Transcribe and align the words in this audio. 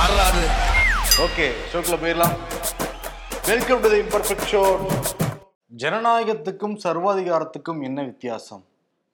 ஆறாறு 0.00 0.42
ஓகே 1.24 1.46
ஷோக்குள்ள 1.70 1.96
போயிடலாம். 2.02 2.34
வெல்கம் 3.48 3.80
டு 3.84 3.88
இம்பர்ஃபெக்ட் 4.02 4.44
ஷோ 4.50 4.60
ஜனநாயகத்துக்கும் 5.82 6.76
சர்வாதிகாரத்துக்கும் 6.84 7.80
என்ன 7.82 8.02
வித்தியாசம்? 8.02 8.62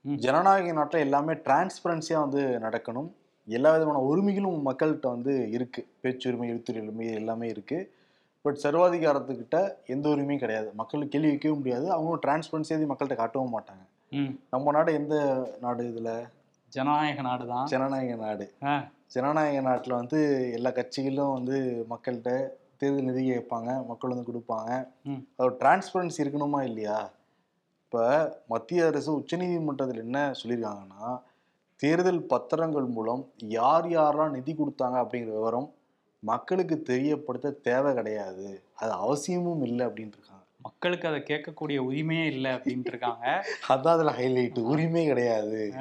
ஜனநாயக 0.05 0.73
நாட்டில் 0.73 1.01
எல்லாமே 1.01 1.33
டிரான்ஸ்பரன்சியாக 1.33 2.25
வந்து 2.25 2.43
நடக்கணும். 2.67 3.09
எல்லா 3.47 3.73
விதமான 3.73 3.99
உரிமைகளும் 3.99 4.59
மக்கள்கிட்ட 4.69 5.07
வந்து 5.15 5.51
இருக்கு. 5.51 5.87
பேச்சுரிமை 6.01 6.51
எழுத்துரிமை 6.53 7.15
எல்லாமே 7.15 7.49
இருக்கு. 7.49 7.95
பட் 8.43 8.61
சர்வாதிகாரத்துக்கிட்ட 8.63 9.59
எந்த 9.87 10.09
உரிமையும் 10.09 10.45
கிடையாது. 10.45 10.71
மக்களுக்கு 10.75 11.13
கேள்வி 11.15 11.29
வைக்கவும் 11.29 11.59
முடியாது. 11.59 11.91
அவங்களும் 11.91 12.25
டிரான்ஸ்பரன்சியாக 12.27 12.91
மக்கள்கிட்ட 12.93 13.19
காட்டவும் 13.23 13.55
மாட்டாங்க. 13.57 13.85
நம்ம 14.51 14.71
நாடு 14.71 14.93
எந்த 14.95 15.15
நாடு 15.61 15.85
இதுல? 15.85 16.11
ஜனநாயக 16.69 17.23
நாடு 17.23 17.47
தான் 17.47 17.67
ஜனநாயக 17.67 18.15
நாடு. 18.15 18.47
ஜனநாயக 19.15 19.61
நாட்டில் 19.61 19.93
வந்து 19.93 20.19
எல்லா 20.53 20.71
கட்சிகளும் 20.71 21.33
வந்து 21.33 21.57
மக்கள்கிட்ட 21.91 22.31
தேர்தல் 22.77 23.05
நிதி 23.05 23.31
கேட்பாங்க 23.31 23.87
மக்கள் 23.87 24.11
வந்து 24.11 24.31
கொடுப்பாங்க. 24.33 24.71
ம். 25.05 25.23
அது 25.37 25.57
டிரான்ஸ்பரன்சி 25.61 26.19
இருக்கணுமா 26.19 26.63
இல்லையா? 26.63 26.99
இப்போ 27.85 28.03
மத்திய 28.49 28.87
அரசு 28.87 29.21
உச்சநீதிமன்றத்தில் 29.21 29.99
என்ன 29.99 30.33
சொல்லியிருக்காங்கன்னா 30.43 31.21
தேர்தல் 31.81 32.27
பத்திரங்கள் 32.27 32.87
மூலம் 32.87 33.23
யார் 33.49 33.87
யாரெல்லாம் 33.89 34.31
நிதி 34.31 34.53
கொடுத்தாங்க 34.53 34.97
அப்படிங்கிற 35.03 35.33
விவரம் 35.33 35.69
மக்களுக்கு 36.23 36.83
தெரியப்படுத்த 36.83 37.51
தேவை 37.51 37.95
கிடையாது. 37.95 38.63
அது 38.75 38.93
அவசியமும் 38.93 39.63
இல்லை 39.63 39.87
அப்படின்ட்டு 39.87 40.34
மக்களுக்கு 40.65 41.09
அதை 41.09 41.21
கேட்கக்கூடிய 41.21 41.79
உரிமையே 41.91 42.25
இல்லை 42.27 42.51
அப்படின்ட்டு 42.51 42.91
இருக்காங்க 42.93 43.47
அதான் 43.69 43.95
அதில் 43.95 44.13
ஹைலைட் 44.15 44.59
உரிமை 44.59 45.07
கிடையாது. 45.07 45.73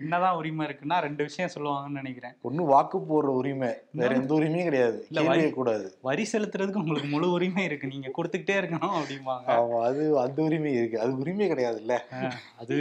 என்னதான் 0.00 0.36
உரிமை 0.36 0.66
இருக்குன்னா 0.66 1.00
ரெண்டு 1.00 1.22
விஷயம் 1.24 1.50
சொல்லுவாங்கன்னு 1.54 1.98
நினைக்கிறேன். 2.00 2.34
ஒன்றும் 2.42 2.66
வாக்கு 2.66 2.98
போடுற 2.98 3.30
உரிமை 3.40 3.68
வேற 3.90 4.14
எந்த 4.14 4.34
உரிமையும் 4.34 4.62
கிடையாது. 4.62 5.06
இல்ல, 5.10 5.50
கூடாது. 5.50 5.86
வரி 6.02 6.26
செலுத்துறதுக்கு 6.32 6.80
உங்களுக்கு 6.82 7.08
முழு 7.08 7.30
உரிமை 7.30 7.64
இருக்கு. 7.64 7.88
நீங்க 7.88 8.10
கொடுத்துக்கிட்டே 8.16 8.56
இருக்கணும் 8.60 8.96
அப்படிம்பாங்க. 9.00 9.46
ஆமா 9.46 9.80
அது 9.82 10.18
அந்த 10.18 10.42
உரிமை 10.42 10.72
இருக்கு. 10.72 11.00
அது 11.00 11.18
உரிமை 11.18 11.50
கிடையாதுல்ல. 11.52 11.98
ஆ, 12.12 12.32
அது 12.58 12.76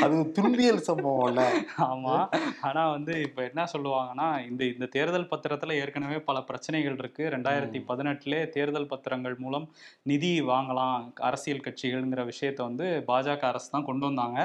அது 0.00 0.32
துன்பியல் 0.38 0.82
சம்பவம்ல 0.86 1.42
ஆமா. 1.78 2.16
ஆனா 2.60 2.90
வந்து 2.90 3.20
இப்ப 3.20 3.42
என்ன 3.42 3.66
சொல்லுவாங்கன்னா 3.72 4.50
இந்த 4.50 4.64
இந்த 4.64 4.86
தேர்தல் 4.86 5.28
பத்திரத்துல 5.30 5.72
ஏற்கனவே 5.72 6.18
பல 6.20 6.40
பிரச்சனைகள் 6.42 6.98
இருக்கு. 6.98 7.24
ரெண்டாயிரத்தி 7.28 7.80
பதினெட்டுல 7.88 8.48
தேர்தல் 8.48 8.86
பத்திரங்கள் 8.86 9.36
மூலம் 9.38 9.66
நிதி 10.02 10.40
வாங்கலாம் 10.72 10.98
அரசியல் 11.20 11.64
கட்சிகள்ங்கிற 11.64 12.22
விஷயத்த 12.30 12.60
வந்து 12.68 12.86
பாஜக 13.08 13.42
அரசு 13.50 13.68
தான் 13.70 13.88
கொண்டு 13.88 14.04
வந்தாங்க. 14.08 14.38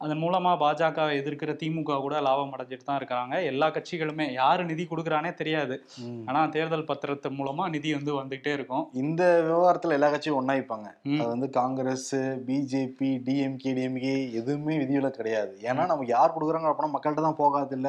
அதன் 0.00 0.20
மூலமா 0.22 0.52
பாஜக 0.62 1.00
எதிர்க்கிற 1.18 1.50
திமுக 1.60 1.96
கூட 2.04 2.14
லாபம் 2.26 2.54
அடைஞ்சிட்டு 2.54 2.86
தான் 2.86 2.98
இருக்காங்க 3.00 3.34
எல்லா 3.50 3.66
கட்சிகளுமே 3.74 4.24
யாரு 4.38 4.62
நிதி 4.70 4.84
கொடுக்குறானே 4.84 5.30
தெரியாது. 5.40 5.74
ம். 6.04 6.22
ஆனா 6.28 6.40
தேர்தல் 6.54 6.88
பத்திரத்து 6.88 7.28
மூலமா 7.38 7.64
நிதி 7.74 7.90
வந்து 7.94 8.12
வந்துகிட்டே 8.18 8.52
இருக்கும். 8.58 8.84
இந்த 9.02 9.22
விவகாரத்துல 9.46 9.96
எல்லா 9.98 10.08
கட்சியும் 10.10 10.38
ஒன்னாய்ப்பாங்க 10.40 10.88
ம். 11.10 11.20
அது 11.20 11.28
வந்து 11.34 11.48
காங்கிரஸ் 11.58 12.08
பிஜேபி 12.48 13.10
டிஎம்கே 13.28 13.72
டிஎம்கே 13.78 14.14
எதுவுமே 14.40 14.76
விதிவிலக்கு 14.82 15.20
கிடையாது. 15.20 15.54
ஏன்னா 15.68 15.84
நம்ம 15.92 16.08
யார் 16.12 16.34
கொடுக்குறாங்க 16.36 16.70
அப்படின்னா 16.70 16.94
மக்கள்கிட்ட 16.96 17.26
தான் 17.28 17.40
போகாது 17.42 17.76
இல்ல 17.78 17.88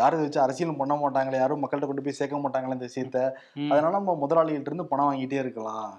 யாரும் 0.00 0.22
வச்சு 0.22 0.44
அரசியலும் 0.46 0.80
பண்ண 0.82 0.96
மாட்டாங்களே 1.02 1.42
யாரும் 1.42 1.62
மக்கள்கிட்ட 1.64 1.90
கொண்டு 1.92 2.06
போய் 2.06 2.18
சேர்க்க 2.20 2.44
மாட்டாங்களே 2.44 2.78
இந்த 2.78 2.88
விஷயத்த. 2.90 3.18
அதனால 3.70 3.94
நம்ம 3.98 4.16
முதலாளிகள்ட்ட 4.22 4.72
இருந்து 4.72 4.90
பணம் 4.92 5.10
வாங்கிட்டே 5.10 5.40
இருக்கலாம். 5.44 5.90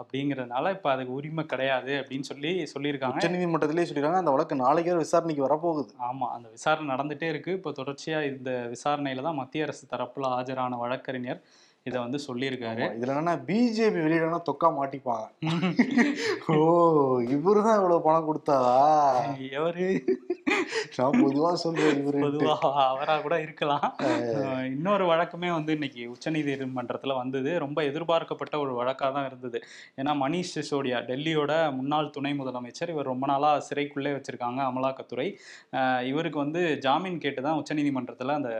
அப்படிங்கறதுனால 0.00 0.66
இப்ப 0.80 0.90
அதுக்கு 0.92 1.16
உரிமை 1.20 1.42
கிடையாது 1.46 1.92
அப்படின்னு 2.00 2.28
சொல்லி 2.32 2.50
சொல்லியிருக்காங்க. 2.74 3.16
உச்சநீதிமன்றத்திலேயே 3.16 3.88
சொல்லிடுறாங்க 3.88 4.20
அந்த 4.22 4.32
வழக்கு 4.36 4.54
நாளைக்கே 4.64 4.94
விசாரணைக்கு 5.04 5.46
வரப்போகுது. 5.46 5.90
ஆமா 6.08 6.26
அந்த 6.36 6.48
விசாரணை 6.56 6.88
நடந்துட்டே 6.94 7.28
இருக்கு. 7.32 7.52
இப்போ 7.58 7.70
தொடர்ச்சியா 7.80 8.18
இந்த 8.32 8.50
விசாரணையில 8.74 9.26
தான் 9.28 9.40
மத்திய 9.40 9.66
அரசு 9.66 9.84
தரப்புல 9.94 10.30
ஆஜரான 10.38 10.78
வழக்கறிஞர் 10.84 11.42
இதை 11.86 11.98
வந்து 12.04 12.18
சொல்லியிருக்காரு. 12.26 12.82
இதுல 12.96 13.12
என்னன்னா 13.12 13.34
பிஜேபி 13.48 14.00
வெளியிடனா 14.06 14.38
தொக்கா 14.48 14.68
மாட்டிப்பாங்க. 14.78 15.26
ஓ 16.54 16.56
இவருதான் 17.36 17.78
இவ்வளவு 17.80 18.04
பணம் 18.06 18.26
கொடுத்தாரா 18.28 18.74
எவரு? 19.58 19.86
நான் 20.96 21.18
பொதுவா 21.22 21.50
சொல்றேன் 21.62 21.98
இவரு 22.00 22.18
பொதுவா 22.24 22.54
அவரா 22.88 23.14
கூட 23.24 23.36
இருக்கலாம். 23.46 23.86
இன்னொரு 24.72 25.04
வழக்குமே 25.10 25.50
வந்து 25.56 25.72
இன்னைக்கு 25.78 26.02
உச்சநீதிமன்றத்துல 26.14 27.16
வந்தது. 27.20 27.50
ரொம்ப 27.64 27.78
எதிர்பார்க்கப்பட்ட 27.90 28.58
ஒரு 28.64 28.74
வழக்கா 28.80 29.08
தான் 29.16 29.28
இருந்தது. 29.30 29.58
ஏன்னா 30.00 30.14
மணிஷ் 30.24 30.52
சிசோடியா 30.56 31.00
டெல்லியோட 31.10 31.52
முன்னாள் 31.78 32.12
துணை 32.18 32.34
முதலமைச்சர் 32.40 32.92
இவர் 32.94 33.10
ரொம்ப 33.12 33.26
நாளா 33.32 33.52
சிறைக்குள்ளே 33.70 34.14
வச்சிருக்காங்க 34.18 34.60
அமலாக்கத்துறை. 34.70 35.28
இவருக்கு 36.12 36.40
வந்து 36.44 36.62
ஜாமீன் 36.86 37.22
கேட்டு 37.26 37.42
தான் 37.48 37.60
உச்சநீதிமன்றத்துல 37.62 38.38
அந்த 38.40 38.52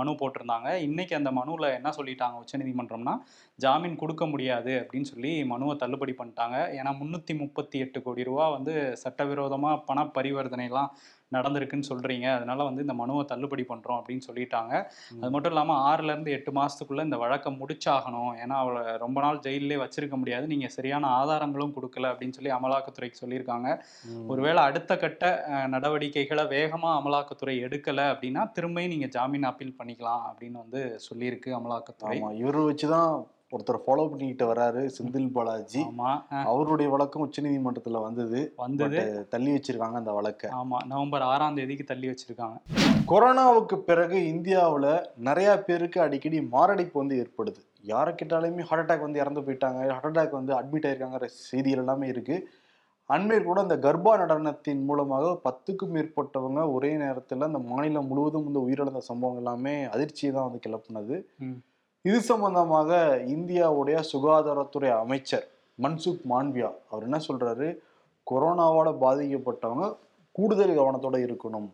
மனு 0.00 0.18
போட்டிருந்தாங்க. 0.22 0.68
இன்னைக்கு 0.88 1.16
அந்த 1.20 1.32
மனுவில் 1.40 1.74
என்ன 1.78 1.92
சொல்லிட்டாங்க 2.00 2.38
உச்சநீதிமன்றம்னா 2.64 3.14
ஜாமீன் 3.58 4.00
கொடுக்க 4.02 4.24
முடியாது 4.26 4.72
அப்படின்னு 4.82 5.08
சொல்லி 5.12 5.32
மனுவை 5.52 5.74
தள்ளுபடி 5.76 6.12
பண்ணிட்டாங்க. 6.18 6.56
ஏன்னா 6.78 6.90
முந்நூற்றி 7.00 7.34
முப்பத்தி 7.42 7.76
எட்டு 7.78 7.98
கோடி 8.02 8.22
ரூபா 8.28 8.46
வந்து 8.56 8.74
சட்டவிரோதமாக 9.02 9.82
பண 9.88 10.04
பரிவர்த்தனைலாம் 10.16 10.90
நடந்திருக்குன்னு 11.38 11.88
சொல்றீங்க. 11.90 12.26
அதனால 12.36 12.64
வந்து 12.68 12.84
இந்த 12.86 12.96
மனுவை 13.02 13.24
தள்ளுபடி 13.32 13.66
பண்றோம் 13.68 13.98
அப்படின்னு 13.98 14.26
சொல்லிட்டாங்க. 14.28 14.72
அது 15.20 15.30
மட்டும் 15.30 15.52
இல்லாம 15.52 15.78
ஆறுல 15.90 16.12
இருந்து 16.12 16.34
எட்டு 16.36 16.52
மாசத்துக்குள்ள 16.52 17.08
இந்த 17.08 17.16
வழக்கை 17.16 17.52
முடிச்சாகணும். 17.60 18.32
ஏன்னா 18.42 18.56
அவளை 18.62 18.82
ரொம்ப 19.04 19.18
நாள் 19.20 19.42
ஜெயிலே 19.46 19.78
வச்சிருக்க 19.84 20.16
முடியாது. 20.16 20.46
நீங்க 20.46 20.68
சரியான 20.68 21.10
ஆதாரங்களும் 21.20 21.74
கொடுக்கல 21.76 22.12
அப்படின்னு 22.12 22.38
சொல்லி 22.38 22.52
அமலாக்கத்துறைக்கு 22.58 23.22
சொல்லியிருக்காங்க. 23.22 23.68
ஒருவேளை 24.26 24.62
அடுத்த 24.62 24.92
கட்ட 24.96 25.22
நடவடிக்கைகளை 25.74 26.44
வேகமா 26.54 26.90
அமலாக்கத்துறை 27.00 27.56
எடுக்கல 27.66 28.00
அப்படின்னா 28.12 28.42
திரும்பியும் 28.56 28.92
நீங்க 28.94 29.06
ஜாமீன் 29.18 29.50
அப்பீல் 29.50 29.78
பண்ணிக்கலாம் 29.78 30.24
அப்படின்னு 30.28 30.58
வந்து 30.64 30.82
சொல்லியிருக்கு 31.08 31.50
அமலாக்கத்துறை. 31.60 32.16
இவரை 32.42 32.62
வச்சுதான் 32.70 33.12
ஒருத்தர் 33.52 33.80
ஃபாலோ 33.86 34.08
பண்ணிக்கிட்டு 34.08 34.54
வராரு 34.54 34.90
செந்தில் 34.98 35.32
பாலாஜி. 35.32 35.82
அவருடைய 36.28 36.90
வழக்கம் 36.90 37.30
உச்சநீதிமன்றத்துல 37.30 38.00
வந்தது. 38.00 38.52
வந்தது. 38.56 38.98
But, 38.98 39.28
தள்ளி 39.28 39.50
வச்சிருக்காங்க 39.50 39.92
அந்த 39.92 40.12
வழக்கை. 40.12 40.50
ஆமா 40.50 40.84
நவம்பர் 40.86 41.22
ஆறாம் 41.22 41.54
தேதிக்கு 41.54 41.84
தள்ளி 41.84 42.08
வச்சிருக்காங்க. 42.08 42.56
கொரோனாவுக்கு 43.06 43.76
பிறகு 43.76 44.18
இந்தியாவுல 44.18 45.04
நிறைய 45.16 45.62
பேருக்கு 45.62 46.00
அடிக்கடி 46.00 46.42
மாரடைப்பு 46.42 46.98
வந்து 46.98 47.16
ஏற்படுது. 47.22 47.60
யாரை 47.82 48.14
கேட்டாலுமே 48.14 48.60
ஹார்ட் 48.60 48.90
அட்டாக் 48.90 49.00
வந்து 49.00 49.18
இறந்து 49.18 49.40
போயிட்டாங்க. 49.40 49.88
ஹார்ட் 49.88 50.18
அட்டாக் 50.18 50.30
வந்து 50.30 50.54
அட்மிட் 50.60 50.86
ஆயிருக்காங்கிற 50.86 51.24
செய்திகள் 51.24 51.78
எல்லாமே 51.78 52.08
இருக்கு. 52.08 52.48
அண்மையில் 53.06 53.44
கூட 53.44 53.60
இந்த 53.60 53.76
கர்ப்பா 53.76 54.12
நடனத்தின் 54.20 54.84
மூலமாக 54.84 55.40
பத்துக்கும் 55.44 55.94
மேற்பட்டவங்க 55.94 56.72
ஒரே 56.72 56.96
நேரத்தில் 56.96 57.40
அந்த 57.40 57.58
மாநிலம் 57.58 58.06
முழுவதும் 58.06 58.44
வந்து 58.44 58.68
உயிரிழந்த 58.68 58.98
சம்பவம் 58.98 59.36
எல்லாமே 59.36 59.82
அதிர்ச்சியை 59.82 60.34
தான் 60.34 60.50
வந்து 60.50 60.62
கிளப்புனது. 60.66 61.16
இது 62.08 62.18
சம்பந்தமாக 62.30 62.90
இந்தியாவுடைய 63.34 63.98
சுகாதாரத்துறை 64.10 64.88
அமைச்சர் 65.02 65.46
மன்சுக் 65.78 66.24
மாண்வியா 66.32 66.68
அவர் 66.90 67.06
என்ன 67.06 67.18
சொல்றாரு? 67.28 67.68
கொரோனாவோட 68.30 68.88
பாதிக்கப்பட்டவங்க 69.04 69.86
கூடுதல் 70.38 70.72
கவனத்தோட 70.78 71.16
இருக்கணும். 71.26 71.68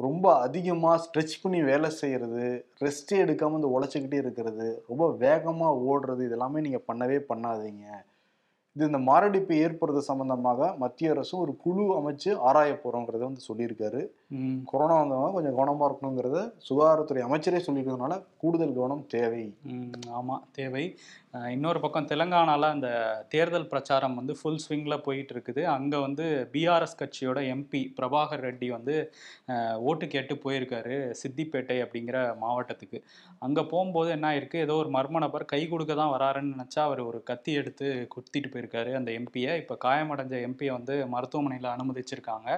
ரொம்ப 0.00 0.26
அதிகமாக 0.46 0.96
ஸ்ட்ரெச் 1.04 1.36
பண்ணி 1.42 1.60
வேலை 1.70 1.88
செய்கிறது 2.00 2.44
ரெஸ்ட்டே 2.84 3.16
எடுக்காமல் 3.24 3.56
வந்து 3.56 3.72
உழைச்சிக்கிட்டே 3.74 4.18
இருக்கிறது 4.24 4.66
ரொம்ப 4.90 5.06
வேகமாக 5.24 5.82
ஓடுறது 5.90 6.22
இதெல்லாமே 6.28 6.64
நீங்கள் 6.66 6.86
பண்ணவே 6.88 7.18
பண்ணாதீங்க. 7.30 7.86
இது 8.76 8.88
இந்த 8.90 9.00
மாரடைப்பு 9.10 9.54
ஏற்படுறது 9.64 10.02
சம்பந்தமாக 10.10 10.74
மத்திய 10.84 11.14
அரசும் 11.14 11.42
ஒரு 11.44 11.54
குழு 11.64 11.84
அமைச்சு 12.00 12.32
ஆராய 12.48 12.72
போகிறோங்கிறத 12.82 13.24
வந்து 13.30 13.48
சொல்லியிருக்காரு. 13.48 14.02
கொரோனா 14.70 14.96
வந்தவங்க 14.98 15.36
கொஞ்சம் 15.36 15.56
கவனமாக 15.56 15.86
இருக்கணுங்கிறத 15.88 16.40
சுகாதாரத்துறை 16.66 17.22
அமைச்சரே 17.26 17.60
சொல்லியிருக்கிறதுனால 17.64 18.14
கூடுதல் 18.42 18.76
கவனம் 18.76 19.06
தேவை. 19.14 19.44
ம், 19.72 19.96
ஆமா 20.18 20.36
தேவை. 20.58 20.84
இன்னொரு 21.54 21.78
பக்கம் 21.82 22.06
தெலுங்கானால 22.10 22.68
அந்த 22.74 22.88
தேர்தல் 23.28 23.66
பிரச்சாரம் 23.72 24.16
வந்து 24.20 24.32
ஃபுல் 24.38 24.60
ஸ்விங்ல 24.62 24.94
போயிட்டு 25.06 25.32
இருக்குது 25.34 25.62
அங்க 25.74 25.94
வந்து 25.98 26.24
பிஆர்எஸ் 26.54 26.96
கட்சியோட 27.00 27.40
எம்பி 27.54 27.82
பிரபாகர் 27.98 28.44
ரெட்டி 28.46 28.68
வந்து 28.76 28.94
ஓட்டு 29.88 30.06
கேட்டு 30.14 30.36
போயிருக்காரு 30.44 30.96
சித்திப்பேட்டை 31.20 31.76
அப்படிங்கிற 31.84 32.18
மாவட்டத்துக்கு. 32.42 33.00
அங்க 33.46 33.60
போகும்போது 33.72 34.10
என்ன 34.16 34.28
ஆயிருக்கு 34.30 34.64
ஏதோ 34.66 34.76
ஒரு 34.82 34.90
மர்ம 34.96 35.22
நபர் 35.26 35.44
கை 35.52 35.62
கொடுக்க 35.66 35.94
தான் 36.00 36.14
வராருன்னு 36.16 36.54
நினைச்சா 36.56 36.80
அவர் 36.88 37.02
ஒரு 37.10 37.20
கத்தி 37.30 37.52
எடுத்து 37.60 37.86
குத்திட்டு 38.14 38.50
போயிருக்காரு 38.54 38.92
அந்த 39.00 39.12
எம்பியை 39.20 39.54
இப்ப 39.62 39.78
காயமடைஞ்ச 39.86 40.34
எம்பியை 40.48 40.72
வந்து 40.78 40.96
மருத்துவமனையில 41.14 41.70
அனுமதிச்சிருக்காங்க. 41.76 42.48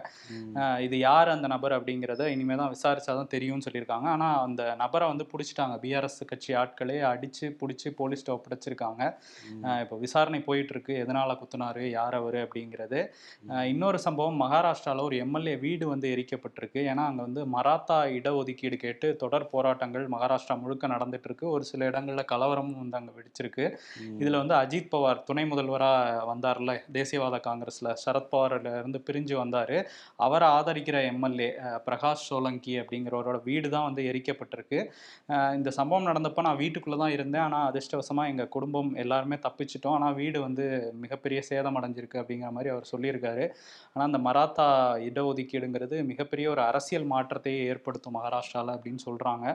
இது 0.87 0.97
யார் 1.09 1.35
அந்த 1.37 1.47
நபர்? 1.47 1.61
அப்படிங்கிறத 1.77 2.27
இனிமே 2.35 2.55
தான் 2.61 2.73
விசாரிச்சாதான் 2.75 3.31
தெரியும்னு 3.35 3.67
சொல்லியிருக்காங்க. 3.67 4.07
ஆனா 4.15 4.29
அந்த 4.47 4.63
நபரை 4.83 5.07
வந்து 5.13 5.27
பிடிச்சிட்டாங்க. 5.33 5.77
பிஆர்எஸ் 5.85 6.19
கட்சி 6.31 6.53
ஆட்களே 6.63 6.99
அடிச்சு 7.11 7.47
பிடிச்சி 7.61 7.89
போலீஸ்ட்ட 8.01 8.35
ஒப்படைச்சிருக்காங்க 8.37 9.03
இப்போ 9.83 9.97
விசாரணை 9.97 10.41
போயிட்டு 10.41 10.73
இருக்கு 10.75 10.93
எதனால 11.05 11.37
குத்துனாரு? 11.41 11.85
யார் 11.99 12.17
அவரு? 12.19 12.41
அப்படிங்கிறது. 12.47 13.01
இன்னொரு 13.73 13.99
சம்பவம் 14.07 14.41
மகாராஷ்டிரால 14.43 15.05
ஒரு 15.09 15.17
எம்எல்ஏ 15.25 15.55
வீடு 15.65 15.85
வந்து 15.93 16.07
எரிக்கப்பட்டிருக்கு. 16.15 16.81
ஏன்னா 16.93 17.05
அங்க 17.11 17.21
வந்து 17.23 17.45
மராத்தா 17.57 17.99
இடஒதுக்கீடு 18.19 18.77
கேட்டு 18.85 19.09
தொடர் 19.23 19.51
போராட்டங்கள் 19.55 20.07
மகாராஷ்டிரா 20.15 20.57
முழுக்க 20.63 20.95
நடந்துட்டு 20.95 21.29
இருக்கு 21.31 21.47
ஒரு 21.51 21.65
சில 21.71 21.91
இடங்கள்ல 21.91 22.25
கலவரமும் 22.33 22.81
வந்து 22.83 22.99
அங்க 23.01 23.13
வெடிச்சிருக்கு. 23.19 23.67
இதுல 24.23 24.37
வந்து 24.43 24.57
அஜித் 24.63 24.91
பவார் 24.95 25.25
துணை 25.25 25.45
முதல்வரா 25.45 25.91
வந்தார்ல 26.31 26.73
தேசியவாத 26.99 27.39
காங்கிரஸ்ல. 27.49 27.89
சரத்பவார்ல 28.05 28.73
இருந்து 28.81 29.01
பிரிஞ்சு 29.09 29.35
வந்தாரு. 29.43 29.79
அவரை 30.17 30.49
ஆதரிக்கிற 30.49 30.97
எம்எல்ஏ 31.13 31.49
பிரகாஷ் 31.87 32.27
சோலங்கி 32.31 32.75
அப்படிங்கிறவரோட 32.83 33.39
வீடு 33.49 33.69
தான் 33.75 33.87
வந்து 33.89 34.03
எரிக்கப்பட்டிருக்கு. 34.11 34.79
இந்த 35.59 35.73
சம்பவம் 35.79 36.09
நடந்தப்போ 36.11 36.45
நான் 36.49 36.61
வீட்டுக்குள்ளே 36.63 36.99
தான் 37.03 37.15
இருந்தேன். 37.17 37.45
ஆனால் 37.49 37.67
அதிர்ஷ்டவசமாக 37.71 38.33
எங்கள் 38.33 38.53
குடும்பம் 38.57 38.91
எல்லாருமே 39.05 39.39
தப்பிச்சிட்டோம். 39.47 39.97
ஆனால் 39.99 40.17
வீடு 40.21 40.41
வந்து 40.47 40.67
மிகப்பெரிய 41.05 41.41
சேதம் 41.51 41.79
அடைஞ்சிருக்கு 41.81 42.23
அப்படிங்கிற 42.23 42.53
மாதிரி 42.57 42.73
அவர் 42.75 42.91
சொல்லியிருக்காரு. 42.93 43.47
ஆனால் 43.93 44.09
அந்த 44.11 44.21
மராத்தா 44.29 44.67
இடஒதுக்கீடுங்கிறது 45.11 45.99
மிகப்பெரிய 46.13 46.49
ஒரு 46.57 46.65
அரசியல் 46.71 47.13
மாற்றத்தையே 47.15 47.63
ஏற்படுத்தும் 47.75 48.19
மகாராஷ்டிராவில் 48.19 48.77
அப்படின்னு 48.77 49.03
சொல்கிறாங்க 49.09 49.47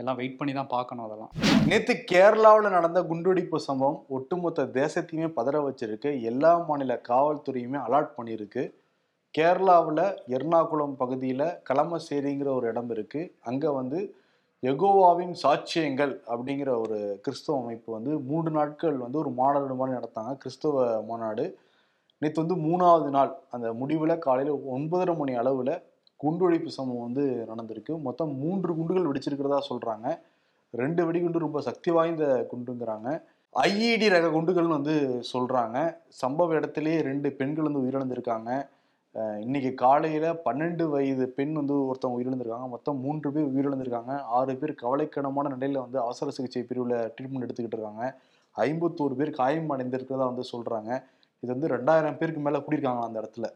எல்லாம் 0.00 0.18
வெயிட் 0.18 0.36
பண்ணி 0.36 0.52
தான் 0.56 0.70
பார்க்கணும் 0.74 1.06
அதெல்லாம். 1.06 1.32
நேற்று 1.70 1.94
கேரளாவில் 2.10 2.74
நடந்த 2.74 3.00
குண்டுவெடிப்பு 3.08 3.58
சம்பவம் 3.66 3.98
ஒட்டுமொத்த 4.16 4.64
தேசத்தையுமே 4.78 5.28
பதற 5.38 5.56
வச்சிருக்கு. 5.66 6.10
எல்லா 6.30 6.52
மாநில 6.68 6.94
காவல்துறையுமே 7.08 7.78
அலாட் 7.86 8.14
பண்ணியிருக்கு. 8.18 8.62
கேரளாவில் 9.34 10.02
எர்ணாகுளம் 10.36 10.96
பகுதியில் 11.02 11.46
களமசேரிங்கிற 11.68 12.48
ஒரு 12.58 12.66
இடம் 12.72 12.90
இருக்குது 12.94 13.30
அங்கே 13.48 13.70
வந்து 13.78 13.98
எகோவாவின் 14.62 15.32
சாட்சியங்கள் 15.42 16.12
அப்படிங்கிற 16.32 16.70
ஒரு 16.82 16.98
கிறிஸ்தவ 17.24 17.54
அமைப்பு 17.62 17.88
வந்து 17.96 18.12
மூன்று 18.30 18.50
நாட்கள் 18.56 18.96
வந்து 19.04 19.18
ஒரு 19.22 19.30
மாநாடு 19.38 19.78
மாதிரி 19.78 19.96
நடத்தாங்க 19.98 20.32
கிறிஸ்தவ 20.42 20.84
மாநாடு. 21.10 21.44
நேற்று 22.22 22.42
வந்து 22.42 22.56
மூணாவது 22.66 23.08
நாள். 23.16 23.32
அந்த 23.54 23.68
முடிவில் 23.80 24.22
காலையில் 24.26 24.52
ஒன்பதரை 24.74 25.14
மணி 25.20 25.32
அளவில் 25.42 25.72
குண்டுவெடிப்பு 26.20 26.76
சம்பவம் 26.76 27.06
வந்து 27.08 27.24
நடந்திருக்கு. 27.50 27.94
மொத்தம் 28.06 28.34
மூன்று 28.42 28.76
குண்டுகள் 28.80 29.08
வெடிச்சிருக்கிறதா 29.10 29.62
சொல்கிறாங்க 29.70 30.06
ரெண்டு 30.74 31.02
வெடிகுண்டு 31.06 31.44
ரொம்ப 31.46 31.60
சக்தி 31.68 31.90
வாய்ந்த 31.96 32.26
குண்டுங்கிறாங்க. 32.52 33.08
ஐஇடி 33.54 34.06
ரக 34.16 34.28
குண்டுகள்னு 34.36 34.78
வந்து 34.78 34.94
சொல்கிறாங்க 35.32 35.78
சம்பவ 36.22 36.54
இடத்துலேயே 36.60 37.00
ரெண்டு 37.10 37.28
பெண்கள் 37.40 37.68
வந்து 37.68 37.82
உயிரிழந்திருக்காங்க. 37.84 38.50
இன்னைக்கு 39.14 39.70
காலையில் 39.82 40.26
பன்னெண்டு 40.44 40.84
வயது 40.92 41.24
பெண் 41.38 41.52
வந்து 41.58 41.74
ஒருத்தவங்க 41.88 42.18
உயிரிழந்திருக்காங்க. 42.18 42.68
மொத்தம் 42.74 43.00
மூன்று 43.04 43.32
பேர் 43.34 43.50
உயிரிழந்திருக்காங்க. 43.52 44.12
ஆறு 44.36 44.52
பேர் 44.60 44.72
கவலைக்கிடமான 44.82 45.50
நிலையில் 45.54 45.82
வந்து 45.84 45.98
அவசர 46.04 46.32
சிகிச்சை 46.36 46.62
பிரிவில் 46.70 46.94
ட்ரீட்மெண்ட் 47.16 47.46
எடுத்துக்கிட்டு 47.46 47.78
இருக்காங்க. 47.78 48.04
ஐம்பத்தோரு 48.56 49.16
பேர் 49.20 49.32
காயம் 49.40 49.72
அடைந்திருக்கிறதா 49.74 50.28
வந்து 50.30 50.44
சொல்கிறாங்க 50.52 50.90
இது 51.42 51.50
வந்து 51.54 51.72
ரெண்டாயிரம் 51.74 52.18
பேருக்கு 52.20 52.42
மேலே 52.46 52.58
கூடியிருக்காங்க 52.64 53.02
அந்த 53.08 53.18
இடத்துல. 53.22 53.46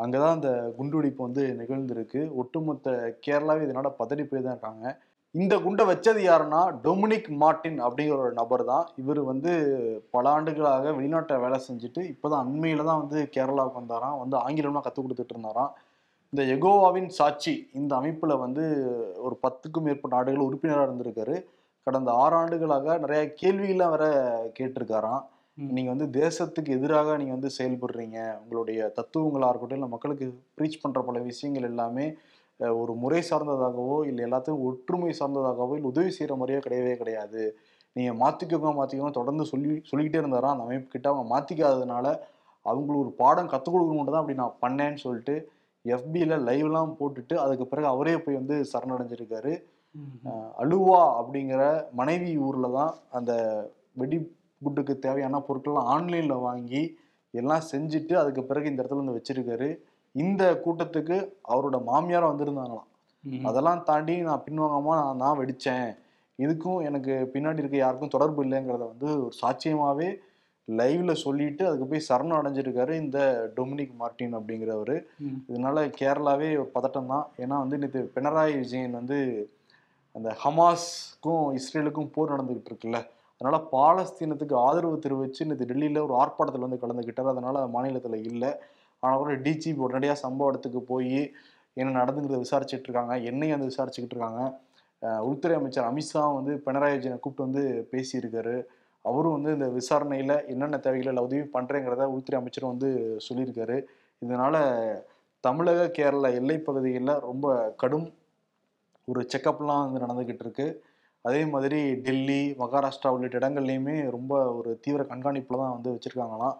அங்கே 0.00 0.18
தான் 0.22 0.36
அந்த 0.36 0.50
குண்டுவெடிப்பு 0.78 1.22
வந்து 1.28 1.42
நிகழ்ந்திருக்கு. 1.60 2.20
ஒட்டுமொத்த 2.42 2.94
கேரளாவே 3.26 3.64
இதனால 3.66 3.90
பதறி 4.00 4.24
போய் 4.30 4.44
தான் 4.46 4.54
இருக்காங்க. 4.56 4.84
இந்த 5.34 5.58
குண்டை 5.58 5.86
வச்சது 5.86 6.20
யாருன்னா 6.28 6.60
டொமினிக் 6.82 7.28
மார்ட்டின் 7.28 7.84
அப்படிங்கிற 7.84 8.16
ஒரு 8.18 8.32
நபர் 8.32 8.64
தான். 8.64 8.88
இவர் 8.96 9.20
வந்து 9.22 9.52
பல 10.10 10.30
ஆண்டுகளாக 10.30 10.90
வெளிநாட்டை 10.90 11.40
வேலை 11.40 11.60
செஞ்சுட்டு 11.68 12.00
இப்போதான் 12.12 12.42
அண்மையில 12.42 12.84
தான் 12.84 12.98
வந்து 12.98 13.30
கேரளாவுக்கு 13.36 13.80
வந்தாராம். 13.80 14.18
வந்து 14.18 14.36
ஆங்கிலம்லாம் 14.38 14.80
கற்றுக் 14.80 15.06
கொடுத்துட்டு 15.06 15.28
இருந்தாராம். 15.28 15.70
இந்த 16.32 16.42
எகோவாவின் 16.56 17.06
சாட்சி 17.08 17.70
இந்த 17.72 17.96
அமைப்பில் 17.96 18.36
வந்து 18.36 18.64
ஒரு 19.16 19.38
பத்துக்கும் 19.42 19.80
மேற்பட்ட 19.80 20.16
நாடுகள் 20.16 20.42
உறுப்பினராக 20.42 20.92
இருந்திருக்காரு. 20.92 21.36
கடந்த 21.86 22.12
ஆறு 22.12 22.36
ஆண்டுகளாக 22.36 22.98
நிறைய 22.98 23.34
கேள்விகள்லாம் 23.42 23.90
வேற 23.90 24.06
கேட்டிருக்காராம். 24.58 25.22
ம். 25.58 25.70
நீங்க 25.70 25.94
வந்து 25.94 26.08
தேசத்துக்கு 26.20 26.68
எதிராக 26.68 27.16
நீங்க 27.16 27.32
வந்து 27.32 27.50
செயல்படுறீங்க. 27.58 28.38
உங்களுடைய 28.38 28.92
தத்துவங்களா 28.96 29.48
இருக்கட்டும் 29.48 29.78
இல்லை 29.78 29.88
மக்களுக்கு 29.88 30.26
ப்ரீச் 30.58 30.82
பண்ற 30.82 31.02
பல 31.02 31.18
விஷயங்கள் 31.20 31.70
எல்லாமே 31.70 32.06
ஒரு 32.82 32.92
முறை 33.02 33.20
சார்ந்ததாகவோ 33.30 33.96
இல்லை 34.08 34.22
எல்லாத்தையும் 34.28 34.64
ஒற்றுமை 34.68 35.12
சார்ந்ததாகவோ 35.20 35.74
இல்லை 35.76 35.90
உதவி 35.92 36.10
செய்யற 36.16 36.34
முறையோ 36.40 36.60
கிடையவே 36.66 36.94
கிடையாது. 37.02 37.42
நீங்க 37.96 38.12
மாத்திக்கோங்க 38.22 38.72
மாத்திக்கோங்க 38.80 39.14
தொடர்ந்து 39.20 39.44
சொல்லி 39.52 39.70
சொல்லிக்கிட்டே 39.90 40.20
இருந்தாராம் 40.22 40.54
அந்த 40.54 40.66
அமைப்பு 40.66 40.88
கிட்ட 40.94 41.06
அவங்க 41.12 41.26
மாத்திக்காததுனால 41.34 42.06
அவங்களுக்கு 42.66 43.02
ஒரு 43.04 43.12
பாடம் 43.22 43.50
கற்றுக் 43.52 43.74
கொடுக்கணும் 43.74 44.12
தான் 44.14 44.22
அப்படி 44.22 44.38
நான் 44.42 44.58
பண்ணேன்னு 44.64 45.02
சொல்லிட்டு 45.04 45.34
எஃபியில் 45.84 46.34
லைவ்லாம் 46.48 46.96
போட்டுட்டு 46.98 47.34
அதுக்கு 47.44 47.66
பிறகு 47.70 47.86
அவரே 47.92 48.14
போய் 48.24 48.38
வந்து 48.40 48.56
சரணடைஞ்சிருக்காரு. 48.72 49.52
அலுவா 50.62 51.02
அப்படிங்கிற 51.20 51.62
மனைவி 52.00 52.32
ஊர்ல 52.48 52.66
தான் 52.78 52.92
அந்த 53.18 53.32
வெடி 54.00 54.18
குண்டுக்கு 54.62 54.94
தேவையான 55.06 55.40
பொருட்கள்லாம் 55.46 55.88
ஆன்லைன்ல 55.94 56.34
வாங்கி 56.48 56.82
எல்லாம் 57.34 57.64
செஞ்சுட்டு 57.72 58.14
அதுக்கு 58.22 58.42
பிறகு 58.50 58.70
இந்த 58.70 58.82
இடத்துல 58.82 59.02
வந்து 59.02 59.16
வச்சிருக்காரு. 59.18 59.68
இந்த 60.14 60.42
கூட்டத்துக்கு 60.64 61.16
அவரோட 61.52 61.76
மாமியார் 61.88 62.30
வந்திருந்தாங்களாம். 62.30 62.86
அதெல்லாம் 63.48 63.82
தாண்டி 63.88 64.14
நான் 64.28 64.44
பின்வாங்காம 64.46 64.96
நான் 65.00 65.22
தான் 65.24 65.38
வெடிச்சேன். 65.40 65.88
இதுக்கும் 66.38 66.80
எனக்கு 66.88 67.12
பின்னாடி 67.32 67.62
இருக்க 67.62 67.76
யாருக்கும் 67.80 68.14
தொடர்பு 68.14 68.40
இல்லைங்கிறத 68.46 68.84
வந்து 68.92 69.08
ஒரு 69.24 69.34
சாட்சியமாவே 69.40 70.08
லைவ்ல 70.68 71.12
சொல்லிட்டு 71.22 71.62
அதுக்கு 71.68 71.86
போய் 71.90 72.06
சரணம் 72.08 72.38
அடைஞ்சிருக்காரு 72.38 72.92
இந்த 73.02 73.18
டொமினிக் 73.56 73.94
மார்ட்டின் 74.00 74.36
அப்படிங்கிறவரு. 74.38 74.96
இதனால 75.50 75.84
கேரளாவே 76.00 76.48
ஒரு 76.62 76.70
பதட்டம் 76.76 77.10
தான். 77.14 77.26
ஏன்னா 77.42 77.56
வந்து 77.64 77.80
நேற்று 77.82 78.02
பினராயி 78.16 78.54
விஜயன் 78.60 78.98
வந்து 79.00 79.18
அந்த 80.14 80.28
ஹமாஸ்க்கும் 80.42 81.46
இஸ்ரேலுக்கும் 81.58 82.12
போர் 82.14 82.34
நடந்துகிட்டு 82.34 82.70
இருக்குல்ல 82.70 82.98
அதனால 83.40 83.58
பாலஸ்தீனத்துக்கு 83.74 84.56
ஆதரவு 84.66 84.96
தெரிவிச்சு 85.04 85.46
நேற்று 85.48 85.68
டெல்லியில 85.70 86.02
ஒரு 86.06 86.14
ஆர்ப்பாட்டத்தில் 86.22 86.66
வந்து 86.66 86.82
கலந்துக்கிட்டார் 86.82 87.32
அதனால 87.34 87.66
மாநிலத்தில் 87.76 88.26
இல்லை. 88.30 88.50
ஆனால் 89.02 89.20
கூட 89.22 89.34
டிஜிபி 89.46 89.80
உடனடியாக 89.86 90.18
சம்பவ 90.24 90.50
இடத்துக்கு 90.52 90.80
போய் 90.92 91.18
என்ன 91.80 91.90
நடந்துங்கிறத 92.00 92.40
விசாரிச்சுட்டு 92.44 92.88
இருக்காங்க. 92.88 93.14
என்னையும் 93.30 93.56
வந்து 93.56 93.70
விசாரிச்சுக்கிட்டு 93.72 94.16
இருக்காங்க. 94.16 94.42
உள்துறை 95.28 95.54
அமைச்சர் 95.58 95.88
அமித்ஷா 95.90 96.22
வந்து 96.38 96.52
பினராயி 96.66 96.94
விஜயனை 96.96 97.18
கூப்பிட்டு 97.20 97.46
வந்து 97.48 97.62
பேசியிருக்காரு. 97.92 98.56
அவரும் 99.04 99.36
வந்து 99.36 99.50
இந்த 99.56 99.66
விசாரணையில் 99.78 100.34
என்னென்ன 100.52 100.78
தேவைகள் 100.86 101.12
இல்லை 101.12 101.24
உதவி 101.28 101.44
பண்ணுறேங்கிறத 101.54 102.06
உள்துறை 102.14 102.36
அமைச்சரும் 102.40 102.72
வந்து 102.74 102.90
சொல்லியிருக்காரு. 103.26 103.76
இதனால் 104.22 104.60
தமிழக 105.44 105.86
கேரள 105.98 106.28
எல்லை 106.40 106.56
பகுதிகளில் 106.68 107.22
ரொம்ப 107.28 107.46
கடும் 107.82 108.08
ஒரு 109.08 109.20
செக்கப்லாம் 109.32 109.84
வந்து 109.86 110.02
நடந்துக்கிட்டு 110.04 110.44
இருக்கு. 110.46 110.66
அதே 111.24 111.40
மாதிரி 111.52 111.78
டெல்லி 112.06 112.40
மகாராஷ்டிரா 112.62 113.10
உள்ளிட்ட 113.14 113.40
இடங்கள்லையுமே 113.40 113.96
ரொம்ப 114.16 114.34
ஒரு 114.58 114.70
தீவிர 114.84 115.02
கண்காணிப்பில் 115.12 115.62
தான் 115.62 115.74
வந்து 115.76 115.94
வச்சுருக்காங்களாம். 115.94 116.58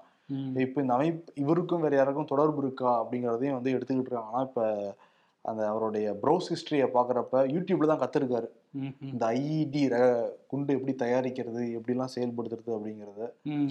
இப்போ 0.56 0.79
இந்த 0.81 0.93
அமைப்பு 0.93 1.32
இவருக்கும் 1.35 1.81
வேற 1.81 1.94
யாருக்கும் 1.97 2.29
தொடர்பு 2.29 2.61
இருக்கா 2.62 2.91
அப்படிங்கிறதையும் 2.99 3.56
வந்து 3.56 3.71
எடுத்துக்கிட்டு 3.71 4.11
இருக்காங்கன்னா 4.11 4.43
இப்போ 4.43 4.65
அந்த 5.44 5.61
அவருடைய 5.69 6.06
ப்ரௌஸ் 6.23 6.50
ஹிஸ்டரியை 6.50 6.87
பார்க்குறப்ப 6.88 7.43
யூடியூப்ல 7.53 7.91
தான் 7.93 8.03
கற்றுருக்காரு 8.03 8.49
இந்த 9.07 9.25
ஐஇடி 9.39 9.81
குண்டு 10.51 10.75
எப்படி 10.77 10.93
தயாரிக்கிறது 11.03 11.61
எப்படிலாம் 11.77 12.13
செயல்படுத்துறது 12.15 12.71
அப்படிங்கிறத 12.77 13.23